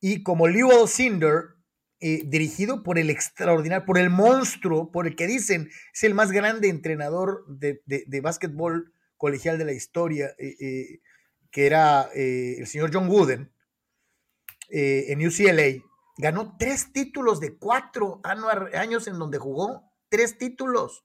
y 0.00 0.22
como 0.22 0.46
Liu 0.46 0.70
Alcindor, 0.70 1.56
eh, 1.98 2.22
dirigido 2.24 2.84
por 2.84 2.98
el 2.98 3.10
extraordinario, 3.10 3.84
por 3.84 3.98
el 3.98 4.10
monstruo, 4.10 4.92
por 4.92 5.08
el 5.08 5.16
que 5.16 5.26
dicen 5.26 5.70
es 5.92 6.04
el 6.04 6.14
más 6.14 6.30
grande 6.30 6.68
entrenador 6.68 7.44
de, 7.48 7.82
de, 7.84 8.20
básquetbol 8.20 8.94
colegial 9.16 9.58
de 9.58 9.64
la 9.66 9.72
historia, 9.72 10.34
eh, 10.38 11.00
que 11.50 11.66
era 11.66 12.08
el 12.14 12.66
señor 12.66 12.90
John 12.92 13.08
Wooden, 13.08 13.52
en 14.70 15.26
UCLA, 15.26 15.82
ganó 16.16 16.56
tres 16.58 16.92
títulos 16.92 17.40
de 17.40 17.58
cuatro 17.58 18.20
años 18.22 19.08
en 19.08 19.18
donde 19.18 19.38
jugó 19.38 19.89
tres 20.10 20.36
títulos. 20.36 21.04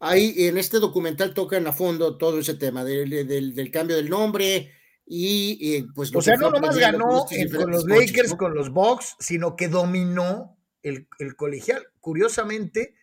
Ahí 0.00 0.34
en 0.36 0.58
este 0.58 0.78
documental 0.78 1.32
tocan 1.32 1.66
a 1.66 1.72
fondo 1.72 2.18
todo 2.18 2.40
ese 2.40 2.54
tema 2.54 2.84
del, 2.84 3.70
cambio 3.72 3.96
del 3.96 4.10
nombre 4.10 4.72
y, 5.06 5.82
pues... 5.94 6.14
O 6.14 6.20
sea, 6.20 6.36
no 6.36 6.50
nomás 6.50 6.76
ganó 6.76 7.24
con 7.56 7.70
los 7.70 7.84
Lakers, 7.84 8.34
con 8.34 8.54
los 8.54 8.70
Bucks, 8.70 9.16
sino 9.18 9.56
que 9.56 9.68
dominó 9.68 10.58
el, 10.82 11.06
colegial. 11.36 11.86
Curiosamente, 12.00 12.94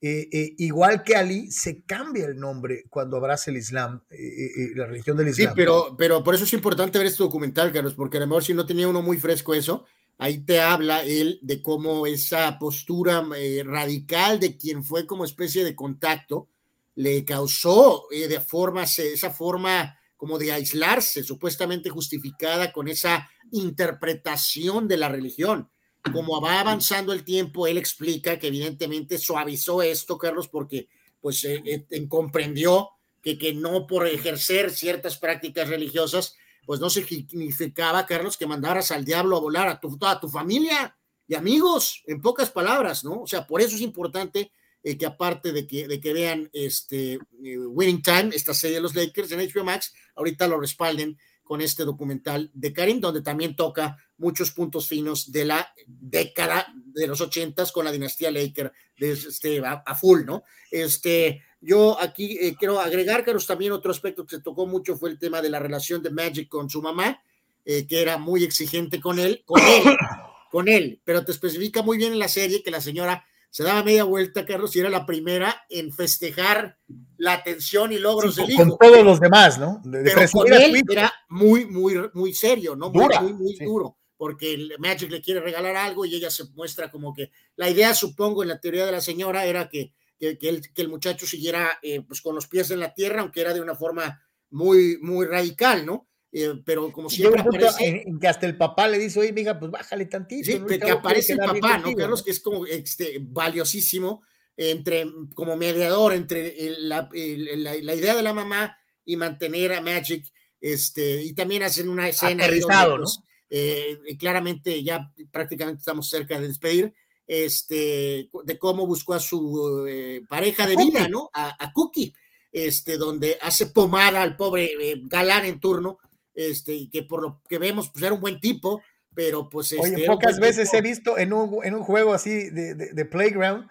eh, 0.00 0.28
eh, 0.32 0.54
igual 0.58 1.02
que 1.04 1.16
Ali, 1.16 1.50
se 1.50 1.84
cambia 1.84 2.26
el 2.26 2.36
nombre 2.36 2.84
cuando 2.90 3.16
abraza 3.16 3.50
el 3.50 3.58
Islam, 3.58 4.02
eh, 4.10 4.72
la 4.74 4.86
religión 4.86 5.16
del 5.16 5.28
Islam. 5.28 5.48
Sí, 5.48 5.52
pero, 5.54 5.94
pero 5.96 6.24
por 6.24 6.34
eso 6.34 6.44
es 6.44 6.52
importante 6.52 6.98
ver 6.98 7.06
este 7.06 7.22
documental, 7.22 7.72
Carlos, 7.72 7.94
porque 7.94 8.16
a 8.16 8.20
lo 8.20 8.26
mejor 8.26 8.44
si 8.44 8.52
no 8.52 8.66
tenía 8.66 8.88
uno 8.88 9.00
muy 9.00 9.16
fresco 9.16 9.54
eso, 9.54 9.86
ahí 10.18 10.38
te 10.38 10.60
habla 10.60 11.02
él 11.02 11.38
de 11.42 11.62
cómo 11.62 12.06
esa 12.06 12.58
postura 12.58 13.26
radical 13.64 14.40
de 14.40 14.56
quien 14.56 14.82
fue 14.82 15.06
como 15.06 15.24
especie 15.24 15.64
de 15.64 15.74
contacto 15.74 16.48
le 16.94 17.24
causó 17.24 18.06
de 18.10 18.40
forma, 18.40 18.84
esa 18.84 19.30
forma 19.30 19.96
como 20.16 20.38
de 20.38 20.52
aislarse, 20.52 21.22
supuestamente 21.22 21.90
justificada 21.90 22.72
con 22.72 22.88
esa 22.88 23.28
interpretación 23.52 24.88
de 24.88 24.96
la 24.96 25.08
religión. 25.08 25.70
Como 26.12 26.40
va 26.40 26.60
avanzando 26.60 27.12
el 27.12 27.24
tiempo, 27.24 27.66
él 27.66 27.78
explica 27.78 28.38
que 28.38 28.46
evidentemente 28.46 29.18
suavizó 29.18 29.82
esto, 29.82 30.16
Carlos, 30.16 30.48
porque 30.48 30.88
pues 31.20 31.44
eh, 31.44 31.86
eh, 31.90 32.08
comprendió 32.08 32.90
que, 33.20 33.36
que 33.36 33.52
no 33.52 33.86
por 33.86 34.06
ejercer 34.06 34.70
ciertas 34.70 35.16
prácticas 35.18 35.68
religiosas, 35.68 36.36
pues 36.66 36.80
no 36.80 36.90
significaba, 36.90 38.04
Carlos, 38.04 38.36
que 38.36 38.46
mandaras 38.46 38.90
al 38.90 39.04
diablo 39.04 39.36
a 39.36 39.40
volar 39.40 39.68
a 39.68 39.80
tu, 39.80 39.96
toda 39.96 40.20
tu 40.20 40.28
familia 40.28 40.96
y 41.28 41.34
amigos, 41.34 42.02
en 42.06 42.20
pocas 42.20 42.50
palabras, 42.50 43.04
¿no? 43.04 43.22
O 43.22 43.26
sea, 43.26 43.46
por 43.46 43.60
eso 43.60 43.76
es 43.76 43.82
importante 43.82 44.52
eh, 44.82 44.98
que 44.98 45.06
aparte 45.06 45.52
de 45.52 45.66
que, 45.66 45.88
de 45.88 46.00
que 46.00 46.12
vean 46.12 46.50
este 46.52 47.18
Winning 47.40 48.02
Time, 48.02 48.30
esta 48.34 48.54
serie 48.54 48.76
de 48.76 48.82
los 48.82 48.94
Lakers 48.94 49.32
en 49.32 49.40
HBO 49.40 49.64
Max, 49.64 49.94
ahorita 50.14 50.46
lo 50.46 50.60
respalden 50.60 51.16
con 51.46 51.60
este 51.60 51.84
documental 51.84 52.50
de 52.52 52.72
Karim, 52.72 53.00
donde 53.00 53.22
también 53.22 53.54
toca 53.56 53.96
muchos 54.18 54.50
puntos 54.50 54.88
finos 54.88 55.30
de 55.30 55.44
la 55.44 55.72
década 55.86 56.66
de 56.74 57.06
los 57.06 57.20
ochentas 57.20 57.70
con 57.70 57.84
la 57.84 57.92
dinastía 57.92 58.30
Laker 58.30 58.72
de 58.98 59.12
este, 59.12 59.62
a, 59.64 59.94
full, 59.94 60.24
¿no? 60.24 60.42
Este, 60.70 61.42
yo 61.60 62.00
aquí 62.00 62.38
eh, 62.40 62.54
quiero 62.58 62.80
agregar, 62.80 63.24
Carlos, 63.24 63.46
también 63.46 63.72
otro 63.72 63.90
aspecto 63.90 64.24
que 64.24 64.36
se 64.36 64.42
tocó 64.42 64.66
mucho 64.66 64.96
fue 64.96 65.10
el 65.10 65.18
tema 65.18 65.40
de 65.42 65.50
la 65.50 65.58
relación 65.58 66.02
de 66.02 66.10
Magic 66.10 66.48
con 66.48 66.68
su 66.68 66.82
mamá, 66.82 67.20
eh, 67.64 67.86
que 67.86 68.00
era 68.00 68.18
muy 68.18 68.44
exigente 68.44 69.00
con 69.00 69.18
él, 69.18 69.42
con 69.44 69.60
él, 69.60 69.82
con 70.50 70.68
él, 70.68 71.00
pero 71.04 71.24
te 71.24 71.32
especifica 71.32 71.82
muy 71.82 71.98
bien 71.98 72.12
en 72.12 72.18
la 72.18 72.28
serie 72.28 72.62
que 72.62 72.70
la 72.70 72.80
señora 72.80 73.24
se 73.56 73.62
daba 73.62 73.82
media 73.82 74.04
vuelta, 74.04 74.44
Carlos, 74.44 74.76
y 74.76 74.80
era 74.80 74.90
la 74.90 75.06
primera 75.06 75.64
en 75.70 75.90
festejar 75.90 76.78
la 77.16 77.32
atención 77.32 77.90
y 77.90 77.98
logros 77.98 78.36
del 78.36 78.50
hijo. 78.50 78.62
Con 78.62 78.76
todos 78.76 79.02
los 79.02 79.18
demás, 79.18 79.58
¿no? 79.58 79.80
Pero 79.90 80.20
con 80.30 80.52
él 80.52 80.82
era 80.90 81.10
muy, 81.30 81.64
muy, 81.64 81.94
muy 82.12 82.34
serio, 82.34 82.76
¿no? 82.76 82.90
Muy, 82.90 83.08
muy, 83.18 83.32
muy 83.32 83.54
duro, 83.54 83.96
porque 84.18 84.52
el 84.52 84.74
Magic 84.78 85.10
le 85.10 85.22
quiere 85.22 85.40
regalar 85.40 85.74
algo 85.74 86.04
y 86.04 86.14
ella 86.14 86.30
se 86.30 86.44
muestra 86.54 86.90
como 86.90 87.14
que 87.14 87.30
la 87.56 87.70
idea, 87.70 87.94
supongo, 87.94 88.42
en 88.42 88.50
la 88.50 88.60
teoría 88.60 88.84
de 88.84 88.92
la 88.92 89.00
señora 89.00 89.46
era 89.46 89.70
que, 89.70 89.94
que, 90.18 90.38
el, 90.40 90.72
que 90.72 90.82
el, 90.82 90.88
muchacho 90.88 91.26
siguiera 91.26 91.78
eh, 91.82 92.02
pues 92.02 92.20
con 92.20 92.34
los 92.34 92.46
pies 92.46 92.70
en 92.70 92.80
la 92.80 92.94
tierra, 92.94 93.20
aunque 93.20 93.40
era 93.40 93.54
de 93.54 93.60
una 93.60 93.74
forma 93.74 94.22
muy, 94.50 94.98
muy 95.00 95.26
radical, 95.26 95.84
¿no? 95.84 96.08
Eh, 96.32 96.54
pero 96.64 96.92
como 96.92 97.08
siempre 97.08 97.40
aparece, 97.40 98.04
en, 98.06 98.18
que 98.18 98.28
hasta 98.28 98.46
el 98.46 98.56
papá 98.56 98.88
le 98.88 98.98
dice, 98.98 99.20
oye, 99.20 99.32
mija, 99.32 99.58
pues 99.58 99.70
bájale 99.70 100.06
tantito. 100.06 100.44
Sí, 100.44 100.78
que 100.78 100.90
aparece 100.90 101.32
el 101.32 101.38
papá, 101.38 101.78
¿no, 101.78 101.94
Carlos? 101.94 102.22
Que 102.22 102.30
es 102.30 102.40
como 102.40 102.66
este, 102.66 103.18
valiosísimo 103.20 104.22
entre, 104.56 105.06
como 105.34 105.56
mediador 105.56 106.12
entre 106.14 106.54
la, 106.78 107.08
la, 107.12 107.94
idea 107.94 108.14
de 108.14 108.22
la 108.22 108.32
mamá 108.32 108.76
y 109.04 109.16
mantener 109.16 109.72
a 109.72 109.80
Magic, 109.80 110.26
este, 110.60 111.22
y 111.22 111.34
también 111.34 111.62
hacen 111.62 111.88
una 111.88 112.08
escena 112.08 112.44
Aterrizado, 112.44 112.96
pues, 112.96 113.20
eh, 113.48 113.98
claramente 114.18 114.82
ya 114.82 115.12
prácticamente 115.30 115.80
estamos 115.80 116.08
cerca 116.08 116.40
de 116.40 116.48
despedir, 116.48 116.94
este, 117.26 118.30
de 118.44 118.58
cómo 118.58 118.86
buscó 118.86 119.14
a 119.14 119.20
su 119.20 119.84
eh, 119.88 120.22
pareja 120.28 120.66
de 120.66 120.76
vida, 120.76 121.08
¿no? 121.08 121.30
A, 121.32 121.56
a, 121.58 121.72
Cookie, 121.72 122.14
este, 122.52 122.96
donde 122.96 123.38
hace 123.40 123.66
pomada 123.66 124.22
al 124.22 124.36
pobre 124.36 124.70
galán 125.04 125.44
en 125.44 125.60
turno, 125.60 125.98
este, 126.34 126.74
y 126.74 126.88
que 126.88 127.02
por 127.02 127.22
lo 127.22 127.42
que 127.48 127.58
vemos, 127.58 127.90
pues 127.90 128.04
era 128.04 128.14
un 128.14 128.20
buen 128.20 128.40
tipo, 128.40 128.82
pero 129.14 129.48
pues... 129.48 129.72
Este, 129.72 129.94
Oye, 129.94 130.06
pocas 130.06 130.38
veces 130.38 130.72
he 130.74 130.82
visto 130.82 131.18
en 131.18 131.32
un, 131.32 131.64
en 131.64 131.74
un 131.74 131.82
juego 131.82 132.12
así 132.12 132.50
de, 132.50 132.74
de, 132.74 133.04
Playground, 133.06 133.68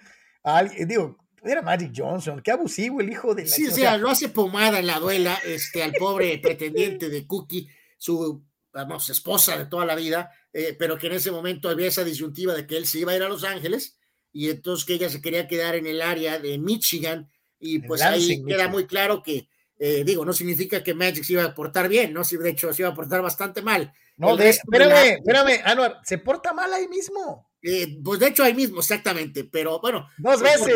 digo, 0.88 1.18
era 1.44 1.62
Magic 1.62 1.94
Johnson, 1.96 2.42
qué 2.42 2.52
abusivo 2.52 3.00
el 3.00 3.12
hijo 3.12 3.36
de 3.36 3.44
la... 3.44 3.50
Sí, 3.50 3.68
o 3.68 3.72
sea, 3.72 3.98
lo 3.98 4.10
hace 4.10 4.30
pomada 4.30 4.80
en 4.80 4.88
la 4.88 5.00
duela, 5.00 5.40
este, 5.46 5.84
al 5.84 5.94
pobre 5.94 6.38
pretendiente 6.40 7.10
de 7.10 7.28
Cookie, 7.28 7.70
su, 7.98 8.44
vamos, 8.74 9.10
esposa 9.10 9.58
de 9.58 9.68
toda 9.68 9.86
la 9.86 9.96
vida, 9.96 10.32
eh, 10.58 10.74
pero 10.80 10.98
que 10.98 11.08
en 11.08 11.14
ese 11.14 11.32
momento 11.32 11.68
había 11.68 11.88
esa 11.88 12.06
disyuntiva 12.06 12.54
de 12.54 12.66
que 12.66 12.78
él 12.78 12.88
se 12.88 13.00
iba 13.00 13.12
a 13.12 13.16
ir 13.18 13.24
a 13.24 13.28
Los 13.28 13.44
Ángeles, 13.44 14.00
y 14.32 14.50
entonces 14.50 14.86
que 14.86 14.94
ella 14.94 15.10
se 15.10 15.22
quería 15.22 15.50
quedar 15.50 15.76
en 15.76 15.86
el 15.86 16.02
área 16.02 16.40
de 16.40 16.58
Michigan, 16.58 17.30
y 17.60 17.80
pues 17.80 18.02
ahí 18.02 18.42
queda 18.46 18.70
muy 18.70 18.88
claro 18.88 19.22
que 19.22 19.50
eh, 19.78 20.06
digo, 20.06 20.24
no 20.24 20.32
significa 20.32 20.82
que 20.82 20.94
Magic 20.94 21.26
se 21.26 21.34
iba 21.34 21.44
a 21.44 21.54
portar 21.54 21.90
bien, 21.90 22.14
¿no? 22.14 22.24
Si 22.24 22.38
de 22.38 22.50
hecho 22.50 22.72
se 22.72 22.84
iba 22.84 22.90
a 22.90 22.96
portar 22.96 23.22
bastante 23.22 23.62
mal. 23.62 23.92
No, 24.16 24.40
espérame, 24.40 25.18
espérame, 25.18 25.62
Anuar, 25.66 26.00
¿se 26.06 26.18
porta 26.20 26.54
mal 26.54 26.72
ahí 26.72 26.88
mismo? 26.88 27.50
Eh, 27.62 27.98
pues 28.02 28.22
de 28.22 28.28
hecho 28.28 28.46
ahí 28.46 28.54
mismo, 28.54 28.80
exactamente, 28.80 29.44
pero 29.44 29.82
bueno. 29.82 30.08
Dos 30.18 30.42
veces. 30.42 30.74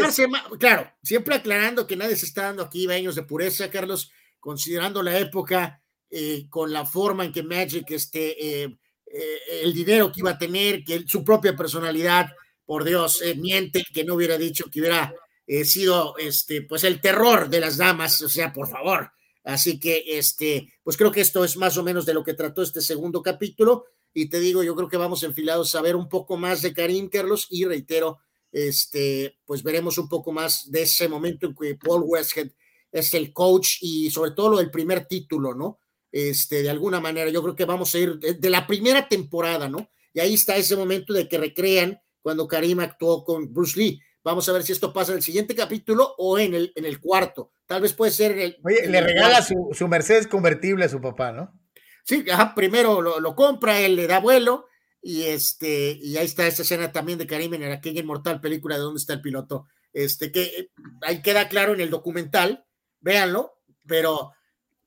claro, 0.60 0.92
siempre 1.02 1.36
aclarando 1.36 1.88
que 1.88 1.96
nadie 1.96 2.18
se 2.18 2.26
está 2.26 2.44
dando 2.44 2.64
aquí 2.64 2.86
baños 2.86 3.16
de 3.16 3.24
pureza, 3.24 3.70
Carlos, 3.70 4.12
considerando 4.42 5.02
la 5.02 5.18
época, 5.18 5.82
eh, 6.10 6.48
con 6.50 6.74
la 6.74 6.86
forma 6.86 7.24
en 7.24 7.32
que 7.32 7.44
Magic, 7.44 7.90
este, 7.92 8.78
el 9.64 9.74
dinero 9.74 10.12
que 10.12 10.20
iba 10.20 10.32
a 10.32 10.38
tener, 10.38 10.84
que 10.84 11.04
su 11.08 11.24
propia 11.24 11.56
personalidad, 11.56 12.28
por 12.66 12.84
Dios, 12.84 13.22
miente 13.38 13.84
que 13.94 14.04
no 14.04 14.16
hubiera 14.16 14.38
dicho 14.38 14.66
que 14.72 14.82
hubiera 14.82 15.14
he 15.50 15.66
sido 15.66 16.16
este, 16.18 16.62
pues 16.62 16.84
el 16.84 17.02
terror 17.02 17.50
de 17.50 17.60
las 17.60 17.78
damas, 17.78 18.22
o 18.22 18.30
sea, 18.30 18.54
por 18.54 18.70
favor. 18.70 19.12
Así 19.44 19.80
que, 19.80 20.04
este, 20.06 20.72
pues 20.84 20.96
creo 20.96 21.12
que 21.12 21.22
esto 21.22 21.44
es 21.44 21.58
más 21.58 21.76
o 21.78 21.84
menos 21.84 22.06
de 22.06 22.14
lo 22.14 22.24
que 22.24 22.36
trató 22.36 22.62
este 22.62 22.82
segundo 22.82 23.24
capítulo. 23.24 23.86
Y 24.14 24.30
te 24.30 24.40
digo, 24.40 24.62
yo 24.62 24.76
creo 24.76 24.88
que 24.88 24.98
vamos 24.98 25.24
enfilados 25.24 25.74
a 25.74 25.82
ver 25.82 25.96
un 25.96 26.08
poco 26.08 26.38
más 26.38 26.62
de 26.62 26.72
Karim 26.72 27.10
Carlos 27.10 27.48
y 27.50 27.66
reitero, 27.66 28.20
este, 28.52 29.40
pues 29.44 29.64
veremos 29.64 29.98
un 29.98 30.08
poco 30.08 30.32
más 30.32 30.70
de 30.70 30.84
ese 30.84 31.10
momento 31.10 31.48
en 31.48 31.56
que 31.56 31.76
Paul 31.76 32.04
Westhead 32.06 32.52
es 32.92 33.12
el 33.16 33.34
coach 33.34 33.78
y 33.82 34.12
sobre 34.12 34.32
todo 34.32 34.50
lo 34.52 34.58
del 34.58 34.70
primer 34.70 35.06
título, 35.08 35.56
¿no? 35.56 35.80
Este, 36.12 36.64
de 36.64 36.70
alguna 36.70 37.00
manera, 37.00 37.30
yo 37.30 37.42
creo 37.44 37.56
que 37.56 37.66
vamos 37.66 37.94
a 37.94 38.00
ir 38.00 38.18
de, 38.18 38.34
de 38.34 38.50
la 38.50 38.66
primera 38.66 39.08
temporada, 39.08 39.70
¿no? 39.70 39.90
Y 40.14 40.20
ahí 40.20 40.34
está 40.34 40.58
ese 40.58 40.76
momento 40.76 41.14
de 41.14 41.28
que 41.28 41.38
recrean 41.38 42.02
cuando 42.22 42.48
Karim 42.48 42.80
actuó 42.80 43.24
con 43.24 43.54
Bruce 43.54 43.80
Lee 43.80 44.02
Vamos 44.24 44.50
a 44.50 44.52
ver 44.52 44.64
si 44.64 44.74
esto 44.74 44.92
pasa 44.92 45.12
en 45.12 45.18
el 45.18 45.24
siguiente 45.24 45.56
capítulo 45.56 46.14
o 46.18 46.38
en 46.38 46.54
el, 46.54 46.74
en 46.76 46.86
el 46.86 47.00
cuarto. 47.00 47.54
Tal 47.66 47.82
vez 47.82 47.94
puede 47.94 48.12
ser 48.12 48.38
el. 48.38 48.58
Oye, 48.64 48.88
le 48.88 49.02
regala 49.02 49.42
su, 49.42 49.70
su, 49.72 49.88
Mercedes 49.88 50.28
convertible 50.28 50.86
a 50.86 50.90
su 50.90 51.00
papá, 51.00 51.32
¿no? 51.32 51.54
Sí, 52.04 52.26
primero 52.56 53.02
lo, 53.02 53.36
compra, 53.36 53.80
él 53.80 53.96
le 53.96 54.08
da 54.08 54.20
vuelo 54.20 54.66
y 55.02 55.24
este 55.24 55.98
y 56.02 56.18
ahí 56.18 56.26
está 56.26 56.48
esa 56.48 56.64
escena 56.64 56.92
también 56.92 57.18
de 57.18 57.28
Karim 57.28 57.54
en 57.54 57.72
aquella 57.72 58.02
inmortal 58.02 58.42
película 58.42 58.76
de 58.76 58.82
dónde 58.82 59.00
está 59.00 59.14
el 59.14 59.22
piloto. 59.22 59.68
Este 59.94 60.32
que 60.32 60.44
eh, 60.44 60.72
ahí 61.02 61.22
queda 61.22 61.48
claro 61.48 61.74
en 61.74 61.80
el 61.80 61.90
documental, 61.90 62.66
véanlo, 63.00 63.62
pero 63.88 64.34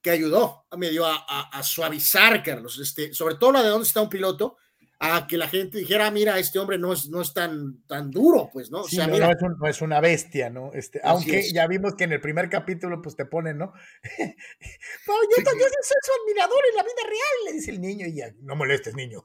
que 0.03 0.11
ayudó, 0.11 0.67
me 0.77 0.91
dio 0.91 1.07
a, 1.07 1.17
a, 1.17 1.63
suavizar, 1.63 2.43
Carlos, 2.43 2.79
este, 2.81 3.15
sobre 3.15 3.37
todo 3.37 3.53
la 3.53 3.63
de 3.63 3.69
dónde 3.69 3.87
está 3.87 4.01
un 4.01 4.09
piloto, 4.09 4.57
a 4.99 5.27
que 5.27 5.37
la 5.37 5.49
gente 5.49 5.79
dijera, 5.79 6.07
ah, 6.07 6.11
mira, 6.11 6.39
este 6.39 6.59
hombre 6.59 6.79
no 6.79 6.93
es, 6.93 7.09
no 7.09 7.23
es 7.23 7.33
tan, 7.33 7.83
tan 7.87 8.11
duro, 8.11 8.51
pues, 8.53 8.71
¿no? 8.71 8.83
O 8.83 8.89
sea, 8.89 9.07
no, 9.07 9.15
mira, 9.15 9.33
no, 9.59 9.67
es 9.69 9.81
una 9.81 10.01
bestia, 10.01 10.49
¿no? 10.51 10.73
Este, 10.75 11.01
aunque 11.03 11.53
ya 11.53 11.67
vimos 11.67 11.95
que 11.97 12.05
en 12.05 12.13
el 12.13 12.21
primer 12.21 12.49
capítulo, 12.49 13.03
pues 13.03 13.17
te 13.17 13.25
ponen, 13.25 13.59
¿no? 13.59 13.73
yo, 14.19 14.27
yo, 14.27 15.45
soy 15.45 15.99
su 16.03 16.13
admirador 16.23 16.63
en 16.71 16.77
la 16.77 16.83
vida 16.83 17.03
real, 17.05 17.47
le 17.47 17.53
dice 17.55 17.71
el 17.73 17.81
niño, 17.81 18.07
y 18.07 18.15
ya, 18.15 18.33
no 18.43 18.55
molestes, 18.55 18.95
niño. 18.95 19.25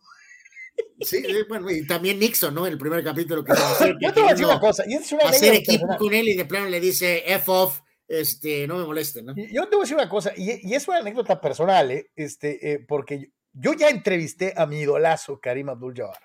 Sí, 1.02 1.24
bueno, 1.48 1.70
y 1.70 1.86
también 1.86 2.20
Nixon, 2.20 2.54
¿no? 2.54 2.66
En 2.66 2.74
el 2.74 2.80
primer 2.80 3.04
capítulo 3.04 3.44
que 3.44 3.52
hacer, 3.54 3.98
Yo 4.00 4.14
te 4.14 4.20
voy 4.20 4.30
a 4.30 4.32
decir 4.32 4.46
una 4.46 4.60
cosa, 4.60 4.84
y 4.88 4.96
es 4.96 5.12
una 5.12 5.26
hacer 5.26 5.54
equipo 5.54 5.88
con 5.98 6.14
él 6.14 6.28
y 6.28 6.36
de 6.36 6.46
plano 6.46 6.70
le 6.70 6.80
dice 6.80 7.24
F 7.26 7.52
off, 7.52 7.82
este, 8.08 8.68
no 8.68 8.78
me 8.78 8.86
moleste, 8.86 9.22
¿no? 9.22 9.36
Yo 9.36 9.68
te 9.68 9.76
voy 9.76 9.82
a 9.82 9.84
decir 9.84 9.98
una 9.98 10.10
cosa, 10.10 10.32
y, 10.36 10.68
y 10.70 10.74
es 10.74 10.88
una 10.88 10.98
anécdota 10.98 11.40
personal, 11.42 11.92
¿eh? 11.92 12.12
Este, 12.16 12.74
eh, 12.74 12.80
porque 12.80 13.32
yo 13.54 13.74
ya 13.74 13.90
entrevisté 13.90 14.54
a 14.56 14.66
mi 14.66 14.78
idolazo 14.80 15.40
Karim 15.40 15.70
Abdul-Jabbar. 15.70 16.20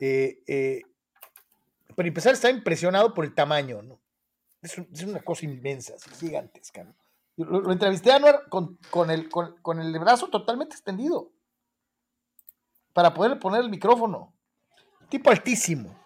Eh, 0.00 0.42
eh, 0.46 0.82
para 1.94 2.08
empezar, 2.08 2.32
estaba 2.32 2.54
impresionado 2.54 3.12
por 3.12 3.24
el 3.24 3.34
tamaño, 3.34 3.82
¿no? 3.82 4.00
Es, 4.62 4.76
una 5.04 5.20
cosa 5.20 5.44
inmensa, 5.44 5.94
gigantesca. 6.18 6.86
Lo, 7.36 7.70
entrevisté 7.70 8.10
a 8.10 8.16
Anuar 8.16 8.48
con, 8.48 8.78
el, 9.10 9.28
con, 9.28 9.80
el 9.80 9.98
brazo 9.98 10.28
totalmente 10.28 10.74
extendido 10.74 11.30
para 12.92 13.14
poder 13.14 13.38
poner 13.38 13.60
el 13.60 13.70
micrófono. 13.70 14.34
Tipo 15.08 15.30
altísimo. 15.30 15.96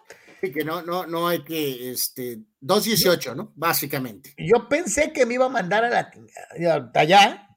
Que 0.53 0.65
no, 0.65 0.81
no, 0.81 1.07
no 1.07 1.27
hay 1.27 1.43
que, 1.43 1.91
este, 1.91 2.39
2.18, 2.61 3.35
¿no? 3.35 3.53
Básicamente. 3.55 4.33
Yo 4.37 4.67
pensé 4.67 5.13
que 5.13 5.25
me 5.25 5.35
iba 5.35 5.45
a 5.45 5.49
mandar 5.49 5.85
a 5.85 5.89
la 5.89 6.91
allá 6.93 7.47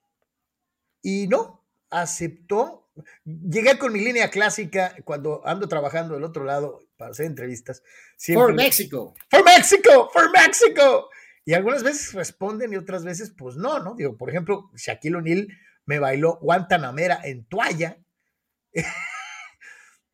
y 1.03 1.27
no, 1.27 1.65
aceptó 1.91 2.87
llegué 3.25 3.79
con 3.79 3.93
mi 3.93 4.01
línea 4.01 4.31
clásica 4.31 4.95
cuando 5.05 5.47
ando 5.47 5.69
trabajando 5.69 6.15
del 6.15 6.25
otro 6.25 6.45
lado 6.45 6.81
para 6.97 7.11
hacer 7.11 7.27
entrevistas. 7.27 7.83
For 8.19 8.55
Mexico. 8.55 9.15
For 9.31 9.45
Mexico, 9.45 10.11
for 10.13 10.31
Mexico. 10.31 11.11
Y 11.45 11.55
algunas 11.55 11.83
veces 11.83 12.13
responden 12.13 12.73
y 12.73 12.77
otras 12.77 13.05
veces, 13.05 13.33
pues 13.37 13.57
no, 13.57 13.79
¿no? 13.79 13.95
Digo, 13.95 14.17
por 14.17 14.31
ejemplo, 14.31 14.71
Shaquille 14.75 15.17
O'Neal 15.17 15.49
me 15.85 15.99
bailó 15.99 16.39
Guantanamera 16.41 17.21
en 17.25 17.45
toalla. 17.45 17.99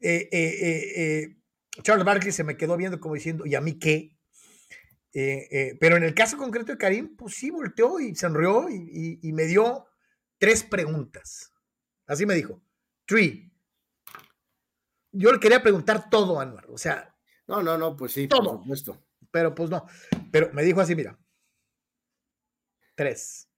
Eh, 0.05 0.29
eh, 0.33 0.93
eh, 0.97 1.37
Charles 1.83 2.05
Barkley 2.05 2.33
se 2.33 2.45
me 2.45 2.57
quedó 2.57 2.77
viendo 2.77 3.01
como 3.01 3.15
diciendo, 3.15 3.47
¿y 3.47 3.55
a 3.55 3.61
mí 3.61 3.79
qué? 3.79 4.17
pero 5.79 5.99
en 5.99 6.05
el 6.05 6.15
caso 6.15 6.39
concreto 6.39 6.73
de 6.73 6.79
Karim, 6.79 7.17
pues 7.17 7.35
sí 7.35 7.51
volteó 7.51 8.01
y 8.01 8.15
sonrió 8.15 8.71
y, 8.71 9.19
y 9.23 9.33
me 9.33 9.45
dio 9.45 9.87
tres 10.39 10.65
preguntas. 10.65 11.53
Así 12.07 12.27
me 12.27 12.35
dijo. 12.35 12.63
Three. 13.07 13.53
Yo 15.13 15.33
le 15.33 15.41
quería 15.41 15.63
preguntar 15.63 16.09
todo, 16.11 16.41
Anuar. 16.41 16.67
O 16.71 16.79
sea. 16.79 17.15
No, 17.47 17.63
no, 17.63 17.77
no, 17.77 17.97
pues 17.97 18.13
sí, 18.13 18.29
todo. 18.29 18.43
por 18.43 18.61
supuesto. 18.63 19.05
Pero 19.31 19.55
pues 19.55 19.71
no. 19.71 19.87
Pero 20.31 20.51
me 20.53 20.63
dijo 20.63 20.81
así, 20.81 20.95
mira. 20.95 21.19
Tres. 22.95 23.49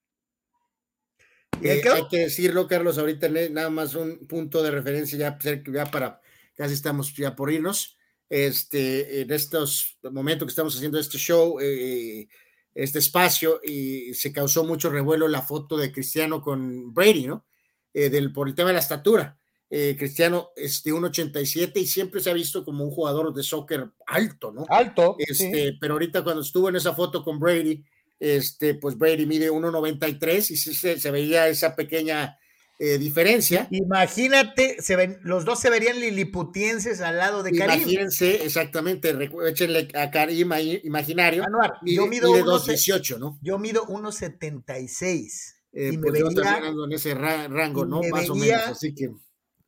Eh, 1.63 1.83
hay 1.91 2.09
que 2.09 2.19
decirlo, 2.19 2.67
Carlos, 2.67 2.99
ahorita 2.99 3.29
nada 3.51 3.71
más 3.71 3.95
un 3.95 4.27
punto 4.27 4.63
de 4.63 4.73
referencia 4.73 5.17
ya, 5.17 5.39
ya 5.41 5.87
para, 5.87 6.21
casi 6.57 6.75
estamos 6.75 7.15
ya 7.15 7.37
por 7.37 7.53
irnos. 7.53 7.97
Este, 8.29 9.21
en 9.21 9.31
estos 9.31 9.99
momentos 10.11 10.47
que 10.47 10.51
estamos 10.51 10.75
haciendo 10.77 10.99
este 10.99 11.19
show, 11.19 11.59
eh, 11.61 12.27
este 12.75 12.99
espacio, 12.99 13.61
y 13.63 14.15
se 14.15 14.33
causó 14.33 14.65
mucho 14.65 14.91
revuelo 14.91 15.29
la 15.29 15.43
foto 15.43 15.77
de 15.77 15.93
Cristiano 15.93 16.41
con 16.41 16.93
Brady, 16.93 17.27
¿no? 17.27 17.47
Eh, 17.93 18.11
del, 18.11 18.33
por 18.33 18.49
el 18.49 18.55
tema 18.55 18.71
de 18.71 18.75
la 18.75 18.81
estatura. 18.81 19.39
Eh, 19.71 19.97
Cristiano 19.99 20.51
es 20.57 20.83
de 20.83 20.93
1,87 20.93 21.73
y 21.77 21.87
siempre 21.87 22.21
se 22.21 22.31
ha 22.31 22.35
visto 22.35 22.65
como 22.65 22.85
un 22.85 22.91
jugador 22.91 23.33
de 23.33 23.43
soccer 23.43 23.91
alto, 24.07 24.53
¿no? 24.53 24.67
Alto. 24.69 25.17
Este, 25.19 25.77
Pero 25.81 25.95
ahorita 25.95 26.23
cuando 26.23 26.43
estuvo 26.43 26.69
en 26.69 26.77
esa 26.77 26.95
foto 26.95 27.25
con 27.25 27.39
Brady, 27.39 27.85
este, 28.21 28.75
pues 28.75 28.97
Brady 28.97 29.27
mide 29.27 29.51
1,93 29.51 30.51
y 30.51 30.57
se, 30.57 30.99
se, 30.99 31.11
veía 31.11 31.49
esa 31.49 31.75
pequeña 31.75 32.39
eh, 32.79 32.99
diferencia. 32.99 33.69
Imagínate, 33.71 34.77
se 34.81 34.97
ven, 34.97 35.19
los 35.23 35.45
dos 35.45 35.61
se 35.61 35.71
verían 35.71 36.01
liliputienses 36.01 37.01
al 37.01 37.19
lado 37.19 37.43
de 37.43 37.53
Karim. 37.53 37.83
Imagínense, 37.83 38.45
exactamente, 38.45 39.17
échenle 39.49 39.89
a 39.95 40.11
Karim 40.11 40.51
imaginario. 40.83 41.45
Anuar, 41.45 41.75
yo 41.83 42.07
mido 42.07 42.33
2,18, 42.33 43.19
¿no? 43.19 43.39
Yo 43.43 43.59
mido 43.59 43.87
1,76. 43.87 45.55
Eh, 45.73 45.91
y 45.93 45.99
me 45.99 46.11
pues 46.11 46.23
veía, 46.23 46.59
en 46.59 46.93
ese 46.93 47.15
rango, 47.15 47.85
¿no? 47.85 48.01
Más 48.11 48.29
o 48.31 48.35
menos, 48.35 48.63
así 48.69 48.95
que. 48.95 49.11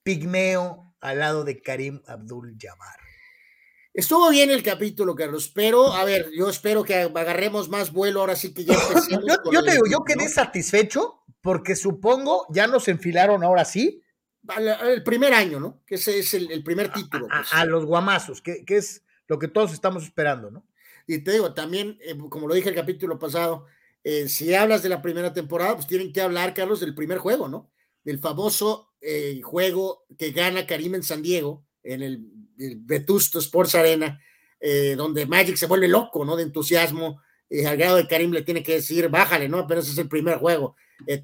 Pigmeo 0.03 0.95
al 1.01 1.19
lado 1.19 1.45
de 1.45 1.61
Karim 1.61 2.01
Abdul 2.07 2.57
Jabbar. 2.61 3.01
Estuvo 3.93 4.29
bien 4.31 4.51
el 4.51 4.63
capítulo, 4.63 5.15
Carlos, 5.15 5.51
pero 5.53 5.95
a 5.95 6.05
ver, 6.05 6.31
yo 6.37 6.51
espero 6.51 6.85
que 6.85 6.95
agarremos 6.95 7.69
más 7.69 7.93
vuelo 7.93 8.21
ahora 8.21 8.37
sí 8.37 8.53
que 8.53 8.65
ya 8.65 8.75
yo, 9.51 9.65
te 9.65 9.73
digo, 9.73 9.85
yo 9.91 10.05
quedé 10.05 10.29
satisfecho 10.29 11.25
porque 11.47 11.77
supongo 11.77 12.45
ya 12.51 12.67
nos 12.67 12.89
enfilaron 12.89 13.45
ahora 13.45 13.65
sí. 13.65 14.03
el 14.59 15.05
primer 15.05 15.33
año, 15.33 15.61
¿no? 15.61 15.81
Que 15.87 15.95
ese 15.95 16.19
es 16.19 16.35
el, 16.35 16.65
primer 16.65 16.93
título. 16.93 17.29
A, 17.31 17.45
pues. 17.49 17.69
los 17.69 17.85
guamazos, 17.85 18.43
que, 18.43 18.65
es 18.67 19.05
lo 19.29 19.39
que 19.39 19.47
todos 19.47 19.73
estamos 19.73 20.03
esperando, 20.03 20.51
¿no? 20.51 20.67
Y 21.07 21.19
te 21.19 21.31
digo, 21.31 21.55
también, 21.55 21.99
eh, 22.01 22.19
como 22.31 22.49
lo 22.49 22.55
dije 22.55 22.71
el 22.71 22.75
capítulo 22.75 23.21
pasado, 23.21 23.67
eh, 24.03 24.29
si 24.29 24.53
hablas 24.55 24.83
de 24.83 24.89
la 24.89 25.01
primera 25.01 25.33
temporada, 25.33 25.77
pues 25.77 25.87
tienen 25.87 26.13
que 26.13 26.21
hablar, 26.21 26.53
Carlos, 26.53 26.81
del 26.81 26.97
primer 26.97 27.19
juego, 27.19 27.47
¿no? 27.47 27.71
Del 28.03 28.19
famoso 28.19 28.93
eh, 29.01 29.41
juego 29.41 30.05
que 30.19 30.33
gana 30.33 30.67
Karim 30.67 30.97
en 30.97 31.05
San 31.05 31.23
Diego, 31.23 31.65
en 31.85 32.03
el, 32.03 32.27
Vetusto 32.81 33.39
Sports 33.39 33.77
Arena, 33.77 34.19
donde 34.97 35.27
Magic 35.27 35.57
se 35.57 35.67
vuelve 35.67 35.87
loco, 35.87 36.25
¿no? 36.25 36.35
De 36.35 36.43
entusiasmo, 36.43 37.21
y 37.49 37.65
al 37.67 37.77
grado 37.77 37.99
de 37.99 38.09
Karim 38.09 38.33
le 38.33 38.43
tiene 38.43 38.65
que 38.65 38.77
decir, 38.77 39.09
bájale, 39.11 39.49
¿no? 39.49 39.65
Ese 39.69 39.93
es 39.93 39.99
el 39.99 40.09
primer 40.09 40.39
juego. 40.39 40.75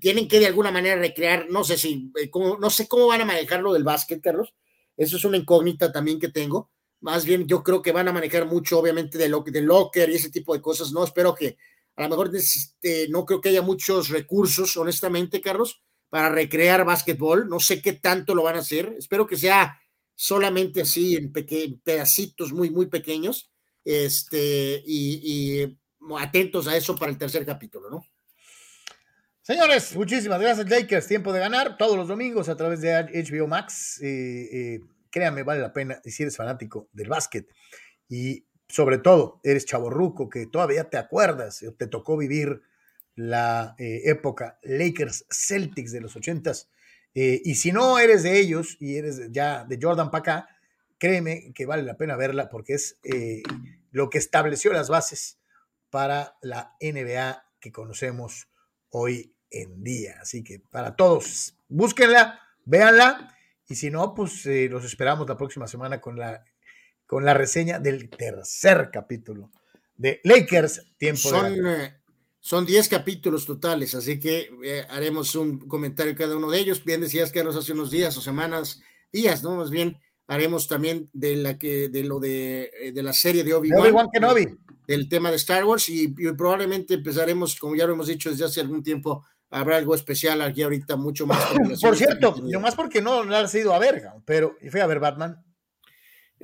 Tienen 0.00 0.28
que 0.28 0.38
de 0.38 0.46
alguna 0.46 0.70
manera 0.70 0.96
recrear, 0.96 1.46
no 1.50 1.64
sé 1.64 1.78
si, 1.78 2.12
no 2.34 2.70
sé 2.70 2.88
cómo 2.88 3.06
van 3.06 3.22
a 3.22 3.24
manejar 3.24 3.60
lo 3.60 3.72
del 3.72 3.84
básquet, 3.84 4.20
Carlos. 4.20 4.54
Eso 4.96 5.16
es 5.16 5.24
una 5.24 5.36
incógnita 5.36 5.90
también 5.90 6.20
que 6.20 6.28
tengo. 6.28 6.70
Más 7.00 7.24
bien, 7.24 7.46
yo 7.46 7.62
creo 7.62 7.82
que 7.82 7.90
van 7.90 8.08
a 8.08 8.12
manejar 8.12 8.46
mucho, 8.46 8.78
obviamente, 8.78 9.18
de 9.18 9.28
locker 9.28 10.10
y 10.10 10.14
ese 10.14 10.30
tipo 10.30 10.54
de 10.54 10.60
cosas. 10.60 10.92
No 10.92 11.02
espero 11.02 11.34
que 11.34 11.56
a 11.96 12.02
lo 12.02 12.08
mejor 12.08 12.34
este, 12.34 13.08
no 13.08 13.24
creo 13.26 13.40
que 13.40 13.50
haya 13.50 13.62
muchos 13.62 14.08
recursos, 14.08 14.76
honestamente, 14.76 15.40
Carlos, 15.40 15.82
para 16.08 16.28
recrear 16.28 16.84
básquetbol. 16.84 17.48
No 17.48 17.60
sé 17.60 17.82
qué 17.82 17.94
tanto 17.94 18.34
lo 18.34 18.44
van 18.44 18.56
a 18.56 18.60
hacer. 18.60 18.94
Espero 18.98 19.26
que 19.26 19.36
sea 19.36 19.80
solamente 20.14 20.82
así 20.82 21.16
en, 21.16 21.32
pedacitos 21.82 22.52
muy, 22.52 22.70
muy 22.70 22.86
pequeños. 22.86 23.50
Este, 23.84 24.82
y, 24.86 25.76
atentos 26.18 26.68
a 26.68 26.76
eso 26.76 26.96
para 26.96 27.12
el 27.12 27.18
tercer 27.18 27.44
capítulo, 27.44 27.90
¿no? 27.90 28.06
Señores, 29.42 29.94
muchísimas 29.96 30.40
gracias, 30.40 30.68
Lakers. 30.68 31.08
Tiempo 31.08 31.32
de 31.32 31.40
ganar 31.40 31.76
todos 31.76 31.96
los 31.96 32.08
domingos 32.08 32.48
a 32.48 32.56
través 32.56 32.80
de 32.80 32.92
HBO 32.92 33.46
Max. 33.46 34.00
Eh, 34.00 34.48
eh, 34.52 34.80
créame, 35.10 35.42
vale 35.42 35.60
la 35.60 35.72
pena 35.72 36.00
si 36.04 36.22
eres 36.22 36.36
fanático 36.36 36.88
del 36.92 37.08
básquet. 37.08 37.48
Y 38.08 38.46
sobre 38.68 38.98
todo 38.98 39.40
eres 39.42 39.66
chaborruco, 39.66 40.28
que 40.28 40.46
todavía 40.46 40.88
te 40.88 40.96
acuerdas, 40.96 41.64
te 41.76 41.86
tocó 41.86 42.16
vivir 42.16 42.62
la 43.14 43.74
eh, 43.78 44.02
época 44.04 44.58
Lakers 44.62 45.26
Celtics 45.30 45.92
de 45.92 46.00
los 46.00 46.16
ochentas, 46.16 46.70
eh, 47.14 47.42
y 47.44 47.56
si 47.56 47.72
no 47.72 47.98
eres 47.98 48.22
de 48.22 48.38
ellos 48.38 48.76
y 48.80 48.96
eres 48.96 49.30
ya 49.30 49.64
de 49.64 49.78
Jordan 49.80 50.10
para 50.10 50.20
acá, 50.20 50.48
créeme 50.98 51.52
que 51.54 51.66
vale 51.66 51.82
la 51.82 51.96
pena 51.96 52.16
verla 52.16 52.48
porque 52.48 52.74
es 52.74 52.98
eh, 53.04 53.42
lo 53.90 54.08
que 54.08 54.18
estableció 54.18 54.72
las 54.72 54.88
bases 54.88 55.38
para 55.90 56.36
la 56.40 56.74
NBA 56.80 57.44
que 57.60 57.70
conocemos 57.70 58.48
hoy 58.92 59.34
en 59.50 59.82
día. 59.82 60.16
Así 60.22 60.42
que 60.42 60.60
para 60.60 60.96
todos, 60.96 61.56
búsquenla, 61.68 62.40
véanla, 62.64 63.36
y 63.68 63.74
si 63.74 63.90
no, 63.90 64.14
pues 64.14 64.46
los 64.46 64.84
esperamos 64.84 65.28
la 65.28 65.36
próxima 65.36 65.66
semana 65.66 66.00
con 66.00 66.18
la 66.18 66.44
con 67.12 67.26
la 67.26 67.34
reseña 67.34 67.78
del 67.78 68.08
tercer 68.08 68.88
capítulo 68.90 69.50
de 69.98 70.20
Lakers 70.24 70.94
Tiempo 70.96 71.28
son, 71.28 71.62
de 71.62 71.84
eh, 71.84 71.94
Son 72.40 72.64
10 72.64 72.88
capítulos 72.88 73.44
totales, 73.44 73.94
así 73.94 74.18
que 74.18 74.48
eh, 74.64 74.86
haremos 74.88 75.34
un 75.34 75.58
comentario 75.68 76.16
cada 76.16 76.36
uno 76.38 76.50
de 76.50 76.58
ellos. 76.58 76.82
Bien 76.84 77.02
decías, 77.02 77.30
que 77.30 77.40
Carlos, 77.40 77.56
hace 77.56 77.72
unos 77.72 77.90
días 77.90 78.16
o 78.16 78.22
semanas, 78.22 78.80
días, 79.12 79.42
¿no? 79.42 79.56
Más 79.56 79.70
bien, 79.70 79.98
haremos 80.26 80.68
también 80.68 81.10
de 81.12 81.36
la 81.36 81.58
que 81.58 81.90
de 81.90 82.02
lo 82.02 82.18
de, 82.18 82.70
eh, 82.80 82.92
de 82.92 83.02
la 83.02 83.12
serie 83.12 83.44
de 83.44 83.52
Obi-Wan. 83.52 83.94
Obi 83.94 84.08
Kenobi. 84.10 84.58
Del 84.86 85.08
tema 85.08 85.30
de 85.30 85.36
Star 85.36 85.64
Wars 85.64 85.88
y, 85.88 86.08
probablemente 86.08 86.94
empezaremos, 86.94 87.58
como 87.58 87.76
ya 87.76 87.86
lo 87.86 87.92
hemos 87.92 88.08
dicho 88.08 88.30
desde 88.30 88.44
hace 88.44 88.60
algún 88.60 88.82
tiempo, 88.82 89.24
habrá 89.50 89.76
algo 89.76 89.94
especial 89.94 90.42
aquí 90.42 90.62
ahorita, 90.62 90.96
mucho 90.96 91.26
más. 91.26 91.38
Por 91.80 91.96
cierto, 91.96 92.34
más 92.60 92.74
porque 92.74 93.00
no 93.00 93.22
lo 93.22 93.36
has 93.36 93.54
ido 93.54 93.72
a 93.72 93.78
ver, 93.78 94.02
pero 94.24 94.56
fui 94.70 94.80
a 94.80 94.86
ver 94.86 94.98
Batman 94.98 95.42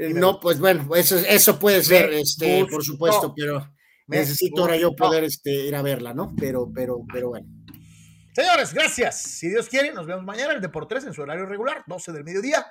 eh, 0.01 0.15
no, 0.15 0.39
pues 0.39 0.61
bueno, 0.61 0.95
eso, 0.95 1.19
eso 1.19 1.59
puede 1.59 1.83
ser, 1.83 2.13
este, 2.13 2.65
por 2.67 2.85
supuesto, 2.85 3.35
pero 3.37 3.69
necesito 4.07 4.63
ahora 4.63 4.77
yo 4.77 4.95
poder 4.95 5.25
este, 5.25 5.51
ir 5.67 5.75
a 5.75 5.83
verla, 5.83 6.15
¿no? 6.15 6.33
Pero, 6.39 6.71
pero, 6.73 7.01
pero 7.13 7.31
bueno. 7.31 7.49
Señores, 8.33 8.73
gracias. 8.73 9.21
Si 9.21 9.49
Dios 9.49 9.69
quiere, 9.69 9.93
nos 9.93 10.07
vemos 10.07 10.25
mañana 10.25 10.53
el 10.53 10.61
Deportes 10.61 11.05
en 11.05 11.13
su 11.13 11.23
horario 11.23 11.47
regular, 11.47 11.83
12 11.89 12.13
del 12.13 12.23
mediodía. 12.23 12.67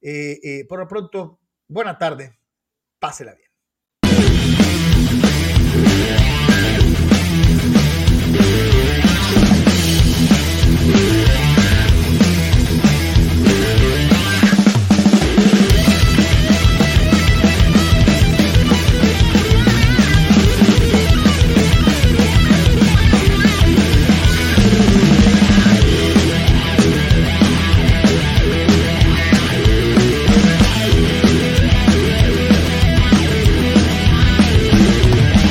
Eh, 0.00 0.38
eh, 0.42 0.66
por 0.66 0.78
lo 0.78 0.88
pronto, 0.88 1.40
buena 1.68 1.98
tarde. 1.98 2.38
Pásela 2.98 3.34
bien. 3.34 3.49
Yeah. 6.00 6.39